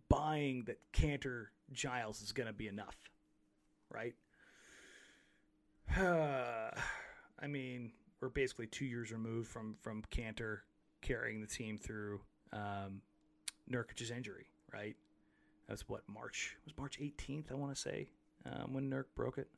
buying 0.09 0.65
that 0.65 0.79
Kanter 0.93 1.47
Giles 1.73 2.23
is 2.23 2.33
going 2.33 2.49
to 2.49 2.53
be 2.53 2.69
enough, 2.69 2.97
right? 3.91 4.15
I 5.97 7.47
mean, 7.47 7.93
we're 8.21 8.29
basically 8.29 8.67
two 8.67 8.85
years 8.85 9.13
removed 9.13 9.49
from 9.49 9.77
from 9.83 10.03
Kanter 10.11 10.61
carrying 11.03 11.41
the 11.41 11.47
team 11.47 11.79
through 11.79 12.21
um, 12.53 13.03
Nurkic's 13.71 14.11
injury, 14.11 14.47
right? 14.73 14.97
That's 15.69 15.89
what 15.89 16.03
March 16.09 16.57
was 16.65 16.77
March 16.79 16.99
18th, 17.01 17.51
I 17.51 17.55
want 17.55 17.75
to 17.75 17.81
say, 17.81 18.09
um, 18.47 18.73
when 18.73 18.91
Nurk 18.91 19.05
broke 19.15 19.39
it. 19.39 19.49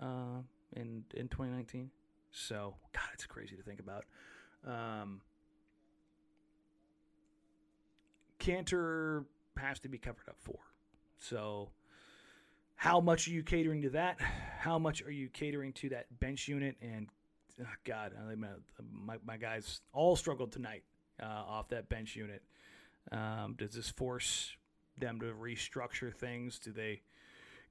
Uh, 0.00 0.42
in 0.74 1.04
in 1.14 1.28
2019. 1.28 1.90
So 2.30 2.74
God, 2.92 3.02
it's 3.12 3.26
crazy 3.26 3.56
to 3.56 3.62
think 3.62 3.80
about. 3.80 4.04
Um, 4.66 5.20
Kanter 8.38 9.24
has 9.56 9.78
to 9.80 9.88
be 9.88 9.98
covered 9.98 10.28
up 10.28 10.36
for. 10.40 10.58
So, 11.18 11.70
how 12.74 13.00
much 13.00 13.28
are 13.28 13.30
you 13.30 13.42
catering 13.42 13.82
to 13.82 13.90
that? 13.90 14.20
How 14.58 14.78
much 14.78 15.02
are 15.02 15.10
you 15.10 15.28
catering 15.28 15.72
to 15.74 15.90
that 15.90 16.06
bench 16.20 16.48
unit? 16.48 16.76
And 16.82 17.08
oh 17.60 17.66
God, 17.84 18.12
my, 18.92 19.16
my 19.24 19.36
guys 19.36 19.80
all 19.92 20.16
struggled 20.16 20.52
tonight 20.52 20.84
uh, 21.22 21.26
off 21.26 21.68
that 21.68 21.88
bench 21.88 22.16
unit. 22.16 22.42
Um, 23.12 23.54
does 23.58 23.74
this 23.74 23.90
force 23.90 24.56
them 24.98 25.20
to 25.20 25.26
restructure 25.26 26.14
things? 26.14 26.58
Do 26.58 26.72
they 26.72 27.02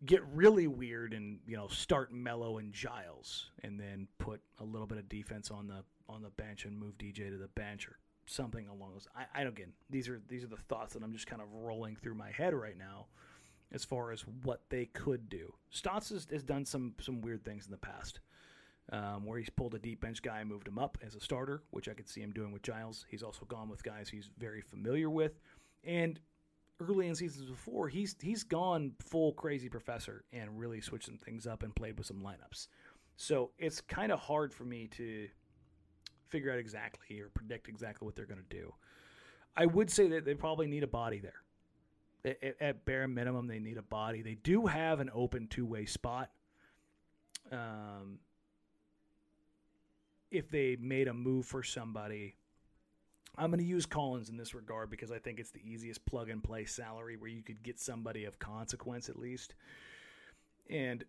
get 0.06 0.22
really 0.34 0.68
weird 0.68 1.13
and 1.13 1.40
you 1.48 1.56
know 1.56 1.68
start 1.68 2.12
Melo 2.13 2.58
and 2.58 2.74
Giles, 2.74 3.52
and 3.63 3.80
then 3.80 4.08
put 4.18 4.42
a 4.60 4.63
little 4.63 4.88
bit 4.88 4.98
of 4.98 5.10
defense 5.10 5.52
on 5.52 5.68
the 5.68 5.84
on 6.10 6.22
the 6.22 6.30
bench 6.30 6.66
and 6.66 6.78
move 6.78 6.98
DJ 6.98 7.30
to 7.30 7.38
the 7.38 7.48
bench 7.48 7.88
or 7.88 7.98
something 8.25 8.68
along 8.68 8.92
those. 8.94 9.08
I, 9.16 9.25
I 9.34 9.44
don't 9.44 9.54
again, 9.54 9.74
these 9.90 10.10
are 10.10 10.22
these 10.28 10.44
are 10.44 10.48
the 10.48 10.58
thoughts 10.58 10.94
that 10.94 11.04
I'm 11.04 11.13
just 11.13 11.28
kind 11.28 11.42
of 11.42 11.48
rolling 11.52 11.96
through 11.96 12.16
my 12.16 12.32
head 12.32 12.54
right 12.54 12.78
now, 12.78 13.08
as 13.72 13.84
far 13.84 14.12
as 14.12 14.25
what 14.44 14.62
they 14.70 14.86
could 14.86 15.30
do. 15.30 15.54
Stotts 15.70 16.10
has, 16.10 16.28
has 16.32 16.44
done 16.44 16.66
some 16.66 16.94
some 17.00 17.22
weird 17.22 17.44
things 17.44 17.66
in 17.66 17.72
the 17.72 17.78
past. 17.78 18.20
Um, 18.92 19.25
where 19.25 19.40
he's 19.40 19.50
pulled 19.50 19.74
a 19.75 19.80
deep 19.80 20.02
bench 20.02 20.22
guy 20.22 20.42
and 20.42 20.50
moved 20.50 20.68
him 20.68 20.78
up 20.78 20.98
as 21.02 21.16
a 21.16 21.20
starter, 21.20 21.63
which 21.72 21.88
I 21.88 21.94
could 21.94 22.10
see 22.10 22.22
him 22.22 22.32
doing 22.32 22.52
with 22.52 22.63
Giles. 22.63 23.06
He's 23.10 23.24
also 23.24 23.46
gone 23.46 23.70
with 23.70 23.82
guys 23.82 24.10
he's 24.10 24.30
very 24.38 24.60
familiar 24.62 25.10
with. 25.10 25.40
And 25.86 26.20
early 26.82 27.08
in 27.08 27.16
seasons 27.16 27.50
before, 27.50 27.88
he's 27.88 28.16
he's 28.22 28.44
gone 28.44 28.92
full 29.00 29.32
crazy 29.34 29.70
professor 29.70 30.25
and 30.34 30.60
really 30.60 30.82
switched 30.82 31.06
some 31.06 31.18
things 31.18 31.48
up 31.48 31.63
and 31.63 31.74
played 31.74 31.98
with 31.98 32.08
some 32.08 32.22
lineups. 32.22 32.68
So 33.16 33.52
it's 33.58 33.80
kind 33.80 34.12
of 34.12 34.20
hard 34.20 34.54
for 34.54 34.66
me 34.66 34.88
to 34.98 35.28
figure 36.28 36.52
out 36.52 36.60
exactly 36.60 37.20
or 37.20 37.30
predict 37.30 37.70
exactly 37.70 38.06
what 38.06 38.16
they're 38.16 38.25
going 38.25 38.44
to 38.50 38.56
do. 38.56 38.74
I 39.56 39.66
would 39.68 39.90
say 39.90 40.08
that 40.10 40.25
they 40.25 40.34
probably 40.34 40.68
need 40.68 40.84
a 40.84 40.88
body 40.88 41.20
there. 41.20 42.36
At, 42.42 42.56
at 42.60 42.86
bare 42.86 43.08
minimum, 43.08 43.48
they 43.48 43.60
need 43.60 43.78
a 43.78 43.84
body. 43.84 44.22
They 44.22 44.36
do 44.36 44.66
have 44.66 45.00
an 45.00 45.12
open 45.13 45.48
two 45.48 45.66
way 45.66 45.86
spot. 45.86 46.32
Um, 47.52 48.20
if 50.34 50.50
they 50.50 50.75
made 50.80 51.08
a 51.08 51.13
move 51.13 51.46
for 51.46 51.63
somebody 51.63 52.36
I'm 53.38 53.50
going 53.50 53.60
to 53.60 53.66
use 53.66 53.86
Collins 53.86 54.30
in 54.30 54.38
this 54.38 54.54
regard 54.54 54.90
because 54.90 55.12
I 55.12 55.18
think 55.18 55.40
it's 55.40 55.50
the 55.50 55.62
easiest 55.68 56.06
plug 56.06 56.30
and 56.30 56.44
play 56.44 56.66
salary 56.66 57.18
where 57.18 57.30
you 57.30 57.42
could 57.42 57.63
get 57.63 57.80
somebody 57.80 58.25
of 58.25 58.38
consequence 58.38 59.10
at 59.10 59.18
least. 59.18 59.56
And 60.70 61.04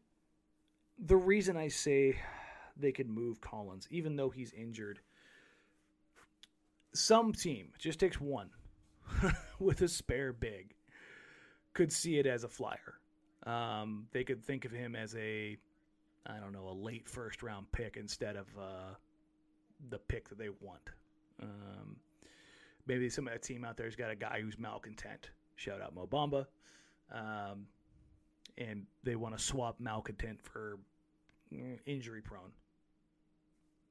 the 0.99 1.17
reason 1.17 1.57
I 1.57 1.69
say 1.69 2.17
they 2.77 2.93
could 2.93 3.11
move 3.11 3.41
Collins, 3.43 3.87
even 3.91 4.17
though 4.17 4.31
he's 4.31 4.53
injured, 4.53 5.01
some 6.95 7.33
team, 7.33 7.73
just 7.79 8.01
takes 8.01 8.19
one 8.19 8.51
with 9.59 9.83
a 9.83 9.89
spare 9.89 10.33
big, 10.33 10.75
could 11.75 11.93
see 11.93 12.19
it 12.19 12.27
as 12.27 12.45
a 12.45 12.49
flyer. 12.49 12.95
Um, 13.45 14.07
they 14.13 14.25
could 14.25 14.43
think 14.43 14.65
of 14.65 14.71
him 14.71 14.97
as 14.97 15.15
a, 15.17 15.59
I 16.25 16.37
don't 16.39 16.53
know, 16.53 16.69
a 16.69 16.73
late 16.73 17.07
first 17.07 17.43
round 17.43 17.71
pick 17.71 17.99
instead 17.99 18.37
of 18.37 18.47
uh, 18.59 18.95
the 19.91 19.99
pick 19.99 20.29
that 20.29 20.39
they 20.39 20.49
want. 20.61 20.91
Um, 21.43 21.97
maybe 22.87 23.09
some 23.09 23.27
of 23.27 23.33
that 23.33 23.43
team 23.43 23.65
out 23.65 23.77
there's 23.77 23.97
got 23.97 24.11
a 24.11 24.17
guy 24.17 24.41
who's 24.41 24.59
malcontent. 24.59 25.31
Shout 25.57 25.81
out 25.81 25.95
Mo 25.95 26.07
Bamba. 26.07 26.47
Um, 27.13 27.67
and 28.57 28.87
they 29.03 29.17
want 29.17 29.37
to 29.37 29.43
swap 29.43 29.81
malcontent 29.81 30.41
for 30.43 30.79
mm, 31.53 31.79
injury 31.87 32.23
prone. 32.23 32.53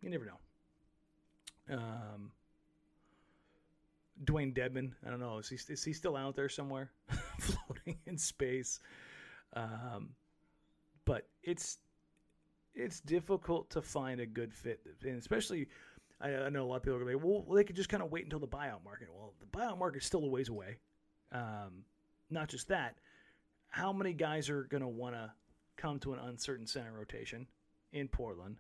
You 0.02 0.10
never 0.10 0.26
know. 0.26 1.76
Um, 1.76 2.32
Dewayne 4.26 4.54
Dedmon, 4.54 4.92
I 5.06 5.10
don't 5.10 5.20
know. 5.20 5.38
Is 5.38 5.50
he, 5.50 5.74
is 5.74 5.84
he 5.84 5.94
still 5.94 6.16
out 6.16 6.36
there 6.36 6.50
somewhere, 6.50 6.92
floating 7.40 7.98
in 8.06 8.18
space? 8.18 8.80
Um, 9.54 10.10
but 11.06 11.28
it's 11.44 11.78
it's 12.76 13.00
difficult 13.00 13.70
to 13.72 13.82
find 13.82 14.20
a 14.20 14.26
good 14.26 14.54
fit, 14.54 14.82
and 15.04 15.18
especially 15.18 15.68
I, 16.24 16.50
know 16.50 16.64
a 16.64 16.66
lot 16.66 16.78
of 16.78 16.84
people 16.84 16.96
are 16.96 17.04
going 17.04 17.12
to 17.12 17.20
be, 17.20 17.26
well, 17.26 17.46
they 17.54 17.64
could 17.64 17.76
just 17.76 17.90
kind 17.90 18.02
of 18.02 18.12
wait 18.12 18.24
until 18.24 18.40
the 18.40 18.48
buyout 18.48 18.84
market. 18.86 19.10
Well, 19.14 19.34
the 19.40 19.58
buyout 19.58 19.78
market 19.78 20.02
is 20.02 20.06
still 20.06 20.24
a 20.24 20.28
ways 20.28 20.48
away. 20.48 20.78
Um, 21.34 21.84
not 22.30 22.48
just 22.48 22.70
that, 22.70 22.96
how 23.70 23.92
many 23.92 24.14
guys 24.14 24.50
are 24.50 24.64
going 24.64 24.82
to 24.82 24.88
want 24.88 25.16
to 25.16 25.32
come 25.76 26.00
to 26.00 26.14
an 26.14 26.20
uncertain 26.20 26.66
center 26.66 26.94
rotation 26.94 27.48
in 27.92 28.08
Portland? 28.08 28.58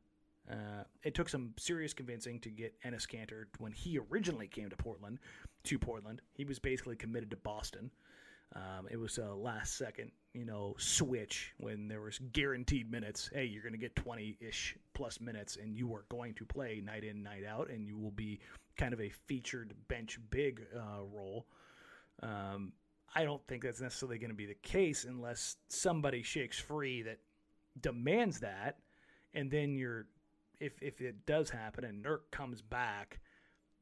Uh, 0.51 0.83
it 1.03 1.13
took 1.13 1.29
some 1.29 1.53
serious 1.57 1.93
convincing 1.93 2.39
to 2.41 2.49
get 2.49 2.73
Enes 2.83 3.07
Kanter 3.07 3.45
when 3.59 3.71
he 3.71 3.97
originally 4.11 4.47
came 4.47 4.69
to 4.69 4.75
Portland. 4.75 5.19
To 5.63 5.79
Portland, 5.79 6.21
he 6.33 6.43
was 6.43 6.59
basically 6.59 6.97
committed 6.97 7.29
to 7.31 7.37
Boston. 7.37 7.91
Um, 8.55 8.87
it 8.91 8.97
was 8.97 9.17
a 9.17 9.33
last 9.33 9.77
second, 9.77 10.11
you 10.33 10.45
know, 10.45 10.75
switch 10.77 11.53
when 11.57 11.87
there 11.87 12.01
was 12.01 12.19
guaranteed 12.33 12.91
minutes. 12.91 13.29
Hey, 13.33 13.45
you're 13.45 13.63
going 13.63 13.73
to 13.73 13.79
get 13.79 13.95
20 13.95 14.37
ish 14.39 14.77
plus 14.93 15.19
minutes, 15.19 15.57
and 15.57 15.75
you 15.75 15.93
are 15.95 16.05
going 16.09 16.35
to 16.35 16.45
play 16.45 16.81
night 16.83 17.03
in, 17.03 17.23
night 17.23 17.43
out, 17.47 17.69
and 17.69 17.87
you 17.87 17.97
will 17.97 18.11
be 18.11 18.39
kind 18.77 18.93
of 18.93 19.01
a 19.01 19.09
featured 19.27 19.73
bench 19.87 20.19
big 20.29 20.61
uh, 20.75 21.03
role. 21.03 21.47
Um, 22.21 22.73
I 23.15 23.23
don't 23.23 23.45
think 23.47 23.63
that's 23.63 23.81
necessarily 23.81 24.19
going 24.19 24.31
to 24.31 24.35
be 24.35 24.45
the 24.45 24.55
case 24.55 25.05
unless 25.05 25.57
somebody 25.69 26.21
shakes 26.21 26.59
free 26.59 27.01
that 27.03 27.19
demands 27.79 28.39
that, 28.41 28.77
and 29.33 29.49
then 29.49 29.75
you're, 29.75 30.05
if 30.59 30.73
if 30.81 31.01
it 31.01 31.25
does 31.25 31.49
happen 31.49 31.83
and 31.83 32.03
Nurk 32.05 32.31
comes 32.31 32.61
back, 32.61 33.19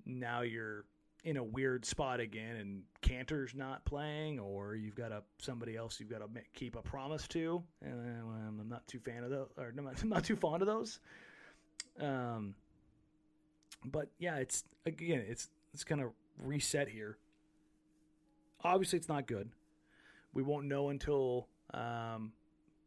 now 0.06 0.42
you're 0.42 0.86
in 1.24 1.38
a 1.38 1.44
weird 1.44 1.86
spot 1.86 2.20
again 2.20 2.56
and 2.56 2.82
Kanter's 3.02 3.54
not 3.54 3.86
playing 3.86 4.40
or 4.40 4.76
you've 4.76 4.96
got 4.96 5.12
a 5.12 5.22
somebody 5.38 5.76
else 5.76 6.00
you've 6.00 6.10
got 6.10 6.20
to 6.20 6.28
keep 6.56 6.76
a 6.76 6.82
promise 6.82 7.28
to 7.30 7.62
and 7.84 7.94
I'm 8.60 8.70
not 8.70 8.88
too 8.88 9.00
fan 9.00 9.24
of 9.24 9.30
those 9.30 9.50
or 9.58 9.72
I'm 9.78 10.10
not 10.10 10.24
too 10.24 10.36
fond 10.36 10.62
of 10.62 10.68
those. 10.68 11.00
Um 12.00 12.56
but 13.86 14.10
yeah 14.18 14.38
it's 14.38 14.64
again 14.86 15.24
it's 15.28 15.50
it's 15.74 15.84
kind 15.84 16.02
of 16.02 16.12
reset 16.40 16.88
here. 16.88 17.18
Obviously 18.64 18.98
it's 18.98 19.10
not 19.10 19.28
good. 19.28 19.50
We 20.34 20.44
won't 20.44 20.66
know 20.66 20.90
until 20.90 21.48
um, 21.74 22.32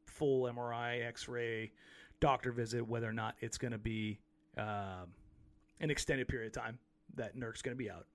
full 0.07 0.45
MRI 0.45 1.07
x-ray 1.07 1.73
doctor 2.21 2.53
visit 2.53 2.87
whether 2.87 3.09
or 3.09 3.12
not 3.12 3.35
it's 3.41 3.59
going 3.59 3.73
to 3.73 3.79
be 3.79 4.19
um, 4.57 5.12
an 5.81 5.91
extended 5.91 6.29
period 6.29 6.57
of 6.57 6.62
time 6.62 6.79
that 7.17 7.37
Nurk's 7.37 7.62
going 7.62 7.76
to 7.76 7.83
be 7.83 7.91
out 7.91 8.07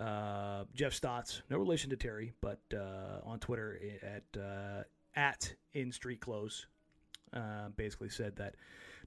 uh, 0.00 0.64
Jeff 0.74 0.94
Stotts, 0.94 1.42
no 1.50 1.58
relation 1.58 1.90
to 1.90 1.96
Terry, 1.96 2.32
but 2.40 2.60
uh, 2.74 3.20
on 3.24 3.38
Twitter 3.38 3.78
at 4.02 4.40
uh, 4.40 4.82
at 5.14 5.54
in 5.74 5.92
street 5.92 6.20
clothes, 6.20 6.66
uh, 7.32 7.68
basically 7.76 8.08
said 8.08 8.36
that 8.36 8.54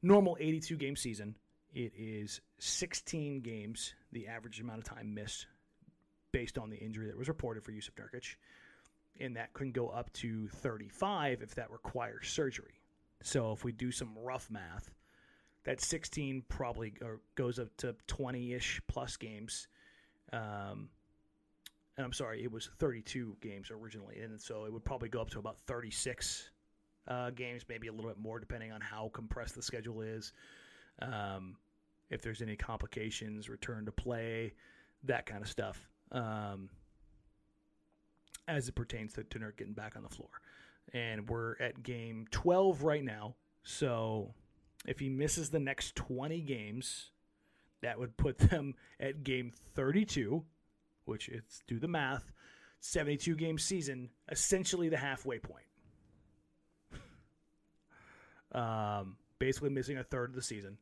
normal 0.02 0.38
82 0.40 0.76
game 0.78 0.96
season 0.96 1.36
it 1.76 1.92
is 1.98 2.40
16 2.60 3.42
games, 3.42 3.94
the 4.14 4.28
average 4.28 4.62
amount 4.62 4.80
of 4.80 4.84
time 4.86 5.14
missed 5.14 5.46
based 6.32 6.58
on 6.58 6.70
the 6.70 6.78
injury 6.78 7.08
that 7.08 7.18
was 7.18 7.28
reported 7.28 7.64
for 7.64 7.74
Jusuf 7.74 7.96
Nurkic. 7.96 8.36
And 9.20 9.36
that 9.36 9.54
can 9.54 9.72
go 9.72 9.90
up 9.90 10.12
to 10.14 10.48
35 10.48 11.42
if 11.42 11.56
that 11.56 11.72
requires 11.72 12.30
surgery. 12.30 12.80
So 13.22 13.52
if 13.52 13.66
we 13.66 13.74
do 13.74 13.92
some 13.92 14.18
rough 14.18 14.50
math, 14.50 14.94
that 15.66 15.82
16 15.82 16.44
probably 16.48 16.94
goes 17.36 17.60
up 17.60 17.76
to 17.78 17.96
20 18.08 18.54
ish 18.54 18.82
plus 18.88 19.18
games. 19.18 19.68
Um, 20.34 20.90
and 21.98 22.06
I'm 22.06 22.14
sorry, 22.14 22.44
it 22.44 22.52
was 22.52 22.70
32 22.78 23.38
games 23.42 23.72
originally. 23.72 24.20
And 24.20 24.40
so 24.40 24.66
it 24.66 24.74
would 24.74 24.84
probably 24.84 25.10
go 25.10 25.22
up 25.22 25.30
to 25.32 25.40
about 25.40 25.58
36 25.60 26.50
uh, 27.08 27.30
games, 27.32 27.64
maybe 27.70 27.88
a 27.88 27.92
little 27.92 28.10
bit 28.10 28.20
more, 28.20 28.40
depending 28.40 28.72
on 28.72 28.82
how 28.82 29.10
compressed 29.14 29.56
the 29.56 29.62
schedule 29.62 30.02
is. 30.02 30.34
Um, 31.02 31.56
if 32.10 32.22
there's 32.22 32.42
any 32.42 32.56
complications, 32.56 33.50
return 33.50 33.86
to 33.86 33.92
play, 33.92 34.54
that 35.04 35.26
kind 35.26 35.42
of 35.42 35.50
stuff, 35.50 35.88
um, 36.12 36.70
as 38.48 38.68
it 38.68 38.76
pertains 38.76 39.14
to, 39.14 39.24
to 39.24 39.40
Nurk 39.40 39.58
getting 39.58 39.74
back 39.74 39.96
on 39.96 40.04
the 40.04 40.10
floor. 40.10 40.30
And 40.94 41.28
we're 41.30 41.56
at 41.60 41.82
game 41.82 42.28
12 42.32 42.84
right 42.84 43.04
now. 43.04 43.36
So 43.64 44.34
if 44.86 45.00
he 45.00 45.10
misses 45.10 45.50
the 45.50 45.60
next 45.60 45.96
20 45.96 46.42
games, 46.42 47.12
that 47.86 48.00
would 48.00 48.18
put 48.18 48.40
them 48.40 48.74
at 49.00 49.24
game 49.24 49.52
32, 49.76 50.44
which 51.06 51.30
it's 51.30 51.62
do 51.68 51.78
the 51.80 51.88
math, 51.88 52.32
72 52.80 53.36
game 53.36 53.60
season, 53.60 54.10
essentially 54.32 54.90
the 54.90 54.98
halfway 54.98 55.38
point. 55.38 55.68
um, 58.52 59.18
basically 59.38 59.70
missing 59.70 60.00
a 60.00 60.04
third 60.04 60.32
of 60.32 60.36
the 60.36 60.42
season. 60.42 60.80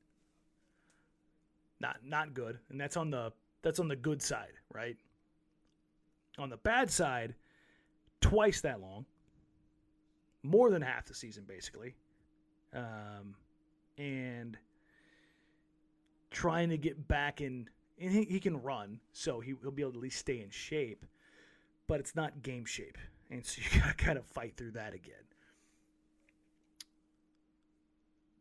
Not 1.82 1.98
not 2.06 2.34
good, 2.34 2.60
and 2.70 2.80
that's 2.80 2.96
on 2.96 3.12
the 3.12 3.34
that's 3.64 3.80
on 3.80 3.90
the 3.90 3.98
good 3.98 4.22
side, 4.22 4.54
right? 4.74 4.96
On 6.38 6.50
the 6.50 6.56
bad 6.56 6.90
side, 6.90 7.36
twice 8.22 8.62
that 8.62 8.80
long, 8.80 9.06
more 10.42 10.70
than 10.70 10.82
half 10.82 11.06
the 11.06 11.14
season, 11.14 11.44
basically, 11.46 11.96
um, 12.74 13.36
and 13.98 14.58
trying 16.44 16.68
to 16.68 16.78
get 16.78 17.08
back 17.08 17.40
in. 17.40 17.70
And 18.02 18.12
he, 18.12 18.24
he 18.26 18.40
can 18.42 18.62
run, 18.62 19.00
so 19.14 19.40
he, 19.40 19.54
he'll 19.62 19.72
be 19.72 19.82
able 19.82 19.94
to 19.94 20.00
at 20.00 20.04
least 20.04 20.20
stay 20.20 20.42
in 20.42 20.50
shape, 20.50 21.06
but 21.88 22.02
it's 22.02 22.18
not 22.18 22.42
game 22.42 22.66
shape, 22.66 22.98
and 23.32 23.46
so 23.46 23.62
you 23.72 23.80
gotta 23.80 23.94
kind 23.94 24.18
of 24.18 24.26
fight 24.26 24.58
through 24.58 24.72
that 24.72 24.94
again. 24.94 25.16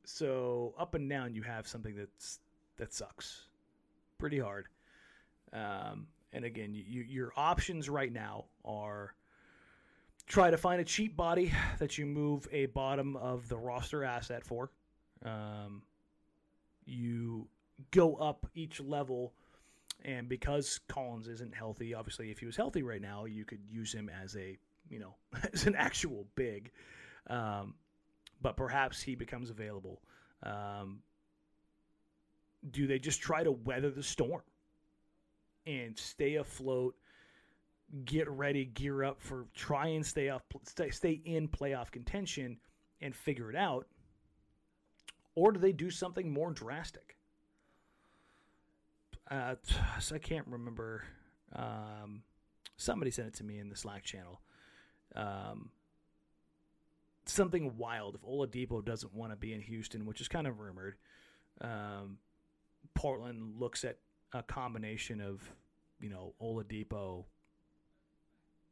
So 0.05 0.75
up 0.77 0.97
and 0.97 1.09
down, 1.09 1.35
you 1.35 1.43
have 1.43 1.69
something 1.69 1.95
that's 1.95 2.41
that 2.77 2.93
sucks 2.93 3.47
pretty 4.19 4.41
hard. 4.41 4.67
Um, 5.53 6.09
and 6.33 6.45
again, 6.45 6.75
you, 6.75 7.03
your 7.03 7.33
options 7.37 7.89
right 7.89 8.13
now 8.13 8.47
are 8.65 9.15
try 10.27 10.51
to 10.51 10.57
find 10.57 10.81
a 10.81 10.85
cheap 10.85 11.17
body 11.17 11.53
that 11.79 11.99
you 11.99 12.07
move 12.07 12.49
a 12.51 12.67
bottom 12.67 13.17
of 13.17 13.49
the 13.49 13.57
roster 13.57 14.03
asset 14.03 14.45
for. 14.45 14.71
Um, 15.25 15.83
you 16.85 17.47
go 17.91 18.15
up 18.17 18.47
each 18.55 18.81
level, 18.81 19.33
and 20.05 20.29
because 20.29 20.81
Collins 20.89 21.29
isn't 21.29 21.55
healthy, 21.55 21.95
obviously, 21.95 22.31
if 22.31 22.39
he 22.39 22.47
was 22.47 22.57
healthy 22.57 22.83
right 22.83 23.03
now, 23.03 23.25
you 23.25 23.45
could 23.45 23.61
use 23.69 23.93
him 23.93 24.11
as 24.23 24.37
a 24.37 24.59
you 24.89 24.99
know 24.99 25.15
as 25.53 25.67
an 25.67 25.75
actual 25.75 26.27
big. 26.35 26.71
Um, 27.29 27.75
but 28.41 28.57
perhaps 28.57 29.01
he 29.01 29.15
becomes 29.15 29.51
available. 29.51 30.03
Um, 30.43 31.01
do 32.71 32.87
they 32.87 32.99
just 32.99 33.21
try 33.21 33.43
to 33.43 33.53
weather 33.53 33.91
the 33.91 34.03
storm 34.03 34.43
and 35.67 35.97
stay 35.99 36.37
afloat, 36.37 36.97
get 38.05 38.29
ready, 38.29 38.65
gear 38.65 39.05
up 39.05 39.21
for 39.21 39.47
try 39.55 39.89
and 39.89 40.05
stay 40.05 40.29
off, 40.29 40.43
stay, 40.65 40.91
stay 40.91 41.21
in 41.25 41.49
playoff 41.49 41.91
contention 41.91 42.59
and 43.01 43.15
figure 43.15 43.51
it 43.51 43.57
out? 43.57 43.87
Or 45.35 45.53
do 45.53 45.61
they 45.61 45.73
do 45.73 45.91
something 45.91 46.31
more 46.33 46.51
drastic? 46.51 47.12
Uh, 49.33 49.55
I 50.15 50.19
can't 50.19 50.47
remember. 50.47 51.05
Um, 51.55 52.23
somebody 52.77 53.11
sent 53.11 53.29
it 53.29 53.35
to 53.35 53.45
me 53.45 53.59
in 53.59 53.69
the 53.69 53.77
Slack 53.77 54.05
channel. 54.05 54.41
Um, 55.15 55.71
something 57.27 57.77
wild 57.77 58.15
if 58.15 58.23
Oladipo 58.23 58.85
doesn't 58.85 59.15
want 59.15 59.33
to 59.33 59.37
be 59.37 59.53
in 59.53 59.61
Houston, 59.61 60.07
which 60.07 60.21
is 60.21 60.29
kind 60.29 60.47
of 60.47 60.59
rumored. 60.59 60.97
Um, 61.61 62.19
Portland 62.95 63.55
looks 63.59 63.85
at 63.85 63.99
a 64.33 64.43
combination 64.43 65.21
of, 65.21 65.43
you 66.01 66.09
know, 66.09 66.35
Oladipo, 66.43 67.25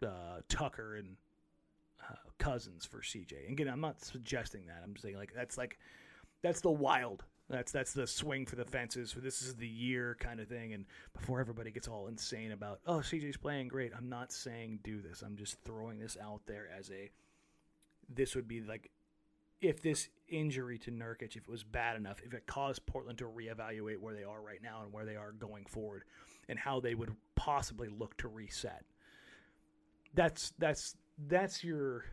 uh, 0.03 0.41
Tucker, 0.49 0.97
and 0.97 1.17
uh, 2.09 2.15
Cousins 2.39 2.85
for 2.85 2.99
CJ. 2.99 3.45
And 3.45 3.53
again, 3.53 3.69
I'm 3.69 3.81
not 3.81 4.03
suggesting 4.03 4.67
that. 4.67 4.81
I'm 4.83 4.97
saying 4.97 5.17
like 5.17 5.33
that's 5.35 5.59
like 5.59 5.79
that's 6.43 6.61
the 6.61 6.71
wild. 6.71 7.25
That's 7.51 7.73
that's 7.73 7.93
the 7.93 8.07
swing 8.07 8.47
for 8.47 8.55
the 8.55 8.65
fences. 8.65 9.15
This 9.17 9.43
is 9.43 9.57
the 9.57 9.67
year 9.67 10.17
kind 10.21 10.39
of 10.39 10.49
thing. 10.49 10.73
And 10.73 10.87
before 11.13 11.41
everybody 11.41 11.73
gets 11.73 11.89
all 11.89 12.07
insane 12.07 12.53
about 12.53 12.81
oh 12.87 12.99
CJ's 12.99 13.37
playing 13.37 13.69
great, 13.69 13.93
I'm 13.97 14.09
not 14.09 14.33
saying 14.33 14.79
do 14.85 15.01
this. 15.03 15.23
I'm 15.23 15.37
just 15.37 15.61
throwing 15.65 15.99
this 15.99 16.17
out 16.23 16.43
there 16.47 16.69
as 16.79 16.91
a 16.91 17.11
this 18.09 18.37
would 18.37 18.47
be 18.47 18.61
like 18.61 18.91
if 19.61 19.83
this 19.83 20.09
injury 20.29 20.79
to 20.79 20.93
Nurkic, 20.93 21.37
if 21.37 21.43
it 21.43 21.49
was 21.49 21.65
bad 21.65 21.97
enough, 21.97 22.21
if 22.25 22.33
it 22.33 22.47
caused 22.47 22.87
Portland 22.87 23.19
to 23.19 23.25
reevaluate 23.25 23.99
where 23.99 24.15
they 24.15 24.25
are 24.25 24.41
right 24.41 24.63
now 24.63 24.83
and 24.83 24.93
where 24.93 25.05
they 25.05 25.17
are 25.17 25.33
going 25.33 25.67
forward, 25.67 26.05
and 26.49 26.59
how 26.59 26.81
they 26.81 26.95
would 26.95 27.15
possibly 27.35 27.89
look 27.89 28.17
to 28.19 28.29
reset. 28.29 28.85
That's 30.15 30.53
that's 30.59 30.97
that's 31.27 31.65
your 31.65 32.05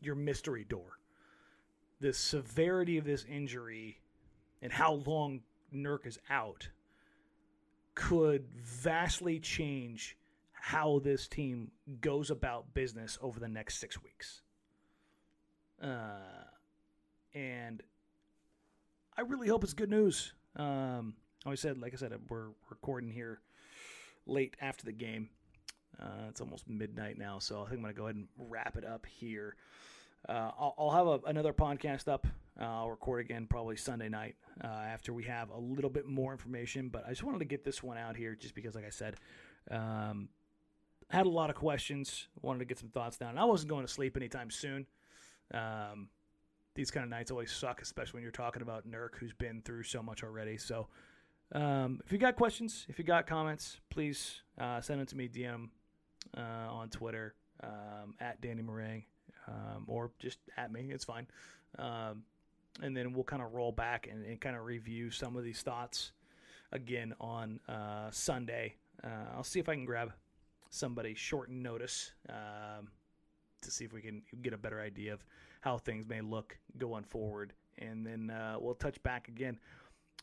your 0.00 0.14
mystery 0.14 0.64
door. 0.64 0.98
The 2.00 2.12
severity 2.12 2.98
of 2.98 3.04
this 3.04 3.24
injury 3.24 3.98
and 4.64 4.72
how 4.72 4.94
long 5.06 5.42
Nurk 5.72 6.06
is 6.06 6.18
out 6.30 6.70
could 7.94 8.46
vastly 8.56 9.38
change 9.38 10.16
how 10.52 10.98
this 11.04 11.28
team 11.28 11.70
goes 12.00 12.30
about 12.30 12.72
business 12.72 13.18
over 13.20 13.38
the 13.38 13.46
next 13.46 13.78
six 13.78 14.02
weeks. 14.02 14.40
Uh, 15.80 16.46
and 17.34 17.82
I 19.16 19.20
really 19.20 19.48
hope 19.48 19.62
it's 19.62 19.74
good 19.74 19.90
news. 19.90 20.32
Um, 20.56 21.14
like 21.44 21.52
I 21.52 21.56
said, 21.56 21.78
like 21.78 21.92
I 21.92 21.96
said, 21.96 22.12
we're 22.30 22.48
recording 22.70 23.10
here 23.10 23.40
late 24.26 24.56
after 24.62 24.86
the 24.86 24.92
game. 24.92 25.28
Uh, 26.00 26.28
it's 26.30 26.40
almost 26.40 26.68
midnight 26.68 27.18
now, 27.18 27.38
so 27.38 27.62
I 27.62 27.68
think 27.68 27.78
I'm 27.78 27.82
going 27.82 27.94
to 27.94 27.98
go 27.98 28.04
ahead 28.04 28.16
and 28.16 28.28
wrap 28.38 28.76
it 28.78 28.84
up 28.86 29.04
here. 29.04 29.56
Uh, 30.28 30.50
I'll, 30.58 30.74
I'll, 30.78 30.90
have 30.90 31.06
a, 31.06 31.20
another 31.26 31.52
podcast 31.52 32.08
up. 32.08 32.26
Uh, 32.60 32.64
I'll 32.64 32.90
record 32.90 33.20
again 33.20 33.46
probably 33.48 33.76
Sunday 33.76 34.08
night 34.08 34.36
uh, 34.62 34.66
after 34.66 35.12
we 35.12 35.24
have 35.24 35.50
a 35.50 35.58
little 35.58 35.90
bit 35.90 36.06
more 36.06 36.32
information. 36.32 36.88
But 36.88 37.04
I 37.06 37.10
just 37.10 37.22
wanted 37.22 37.40
to 37.40 37.44
get 37.44 37.64
this 37.64 37.82
one 37.82 37.98
out 37.98 38.16
here 38.16 38.34
just 38.34 38.54
because, 38.54 38.74
like 38.74 38.86
I 38.86 38.90
said, 38.90 39.16
um, 39.70 40.28
had 41.10 41.26
a 41.26 41.30
lot 41.30 41.50
of 41.50 41.56
questions. 41.56 42.28
Wanted 42.42 42.60
to 42.60 42.64
get 42.64 42.78
some 42.78 42.88
thoughts 42.88 43.16
down. 43.16 43.30
And 43.30 43.38
I 43.38 43.44
wasn't 43.44 43.70
going 43.70 43.86
to 43.86 43.92
sleep 43.92 44.16
anytime 44.16 44.50
soon. 44.50 44.86
Um, 45.52 46.08
these 46.74 46.90
kind 46.90 47.04
of 47.04 47.10
nights 47.10 47.30
always 47.30 47.52
suck, 47.52 47.82
especially 47.82 48.18
when 48.18 48.22
you're 48.22 48.32
talking 48.32 48.62
about 48.62 48.88
Nurk, 48.88 49.16
who's 49.18 49.32
been 49.32 49.62
through 49.62 49.84
so 49.84 50.02
much 50.02 50.24
already. 50.24 50.56
So, 50.56 50.88
um, 51.52 52.00
if 52.04 52.12
you 52.12 52.18
got 52.18 52.36
questions, 52.36 52.86
if 52.88 52.98
you 52.98 53.04
got 53.04 53.26
comments, 53.26 53.78
please 53.90 54.42
uh, 54.58 54.80
send 54.80 55.00
them 55.00 55.06
to 55.06 55.16
me 55.16 55.28
DM 55.28 55.68
uh, 56.36 56.72
on 56.72 56.88
Twitter 56.88 57.34
um, 57.62 58.14
at 58.20 58.40
Danny 58.40 58.62
Marang, 58.62 59.04
um, 59.48 59.84
or 59.86 60.10
just 60.18 60.38
at 60.56 60.72
me. 60.72 60.90
It's 60.90 61.04
fine. 61.04 61.26
Um, 61.78 62.22
and 62.82 62.96
then 62.96 63.12
we'll 63.12 63.24
kind 63.24 63.42
of 63.42 63.54
roll 63.54 63.72
back 63.72 64.08
and, 64.10 64.24
and 64.24 64.40
kind 64.40 64.56
of 64.56 64.64
review 64.64 65.10
some 65.10 65.36
of 65.36 65.44
these 65.44 65.62
thoughts 65.62 66.12
again 66.72 67.14
on 67.20 67.60
uh, 67.68 68.10
Sunday. 68.10 68.74
Uh, 69.02 69.36
I'll 69.36 69.44
see 69.44 69.60
if 69.60 69.68
I 69.68 69.74
can 69.74 69.84
grab 69.84 70.12
somebody 70.70 71.14
short 71.14 71.50
notice 71.50 72.12
um, 72.28 72.88
to 73.62 73.70
see 73.70 73.84
if 73.84 73.92
we 73.92 74.00
can 74.00 74.22
get 74.42 74.52
a 74.52 74.58
better 74.58 74.80
idea 74.80 75.12
of 75.12 75.24
how 75.60 75.78
things 75.78 76.06
may 76.08 76.20
look 76.20 76.58
going 76.78 77.04
forward. 77.04 77.52
And 77.78 78.06
then 78.06 78.30
uh, 78.30 78.56
we'll 78.58 78.74
touch 78.74 79.02
back 79.02 79.28
again. 79.28 79.58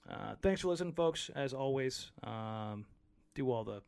Uh, 0.10 0.36
thanks 0.42 0.62
for 0.62 0.68
listening, 0.68 0.94
folks. 0.94 1.30
As 1.36 1.54
always, 1.54 2.12
um, 2.24 2.86
do 3.36 3.52
all 3.52 3.64
the 3.64 3.82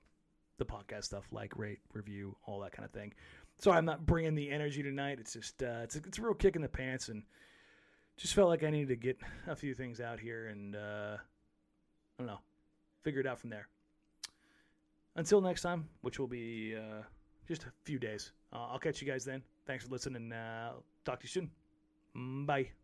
the 0.60 0.65
podcast 0.65 1.06
stuff, 1.06 1.26
like, 1.32 1.58
rate, 1.58 1.80
review, 1.93 2.36
all 2.46 2.60
that 2.60 2.72
kind 2.72 2.86
of 2.86 2.91
thing. 2.91 3.12
Sorry, 3.60 3.78
I'm 3.78 3.86
not 3.86 4.06
bringing 4.06 4.36
the 4.36 4.50
energy 4.50 4.84
tonight. 4.84 5.20
It's 5.20 5.34
just 5.34 5.63
uh, 5.63 5.82
it's 5.84 5.96
a, 5.96 6.00
it's 6.00 6.18
a 6.18 6.22
real 6.22 6.34
kick 6.34 6.56
in 6.56 6.62
the 6.62 6.70
pants, 6.70 7.10
and 7.10 7.24
just 8.18 8.34
felt 8.34 8.50
like 8.50 8.63
I 8.63 8.70
needed 8.70 8.89
to 8.89 8.96
get 8.96 9.20
a 9.48 9.56
few 9.56 9.74
things 9.74 10.02
out 10.02 10.20
here, 10.20 10.48
and 10.48 10.76
uh, 10.76 11.18
I 11.18 12.18
don't 12.18 12.28
know, 12.28 12.39
figure 13.04 13.22
it 13.22 13.28
out 13.28 13.39
from 13.39 13.50
there. 13.50 13.68
Until 15.16 15.42
next 15.42 15.62
time, 15.62 15.88
which 16.02 16.20
will 16.20 16.28
be 16.28 16.76
uh, 16.76 17.04
just 17.48 17.63
a 17.63 17.72
few 17.84 18.00
days. 18.00 18.32
Uh, 18.52 18.68
I'll 18.72 18.80
catch 18.80 19.02
you 19.02 19.08
guys 19.08 19.24
then. 19.24 19.44
Thanks 19.66 19.86
for 19.86 19.92
listening. 19.92 20.32
Uh, 20.32 20.74
talk 21.06 21.20
to 21.20 21.26
you 21.26 21.30
soon. 21.30 22.46
Bye. 22.46 22.83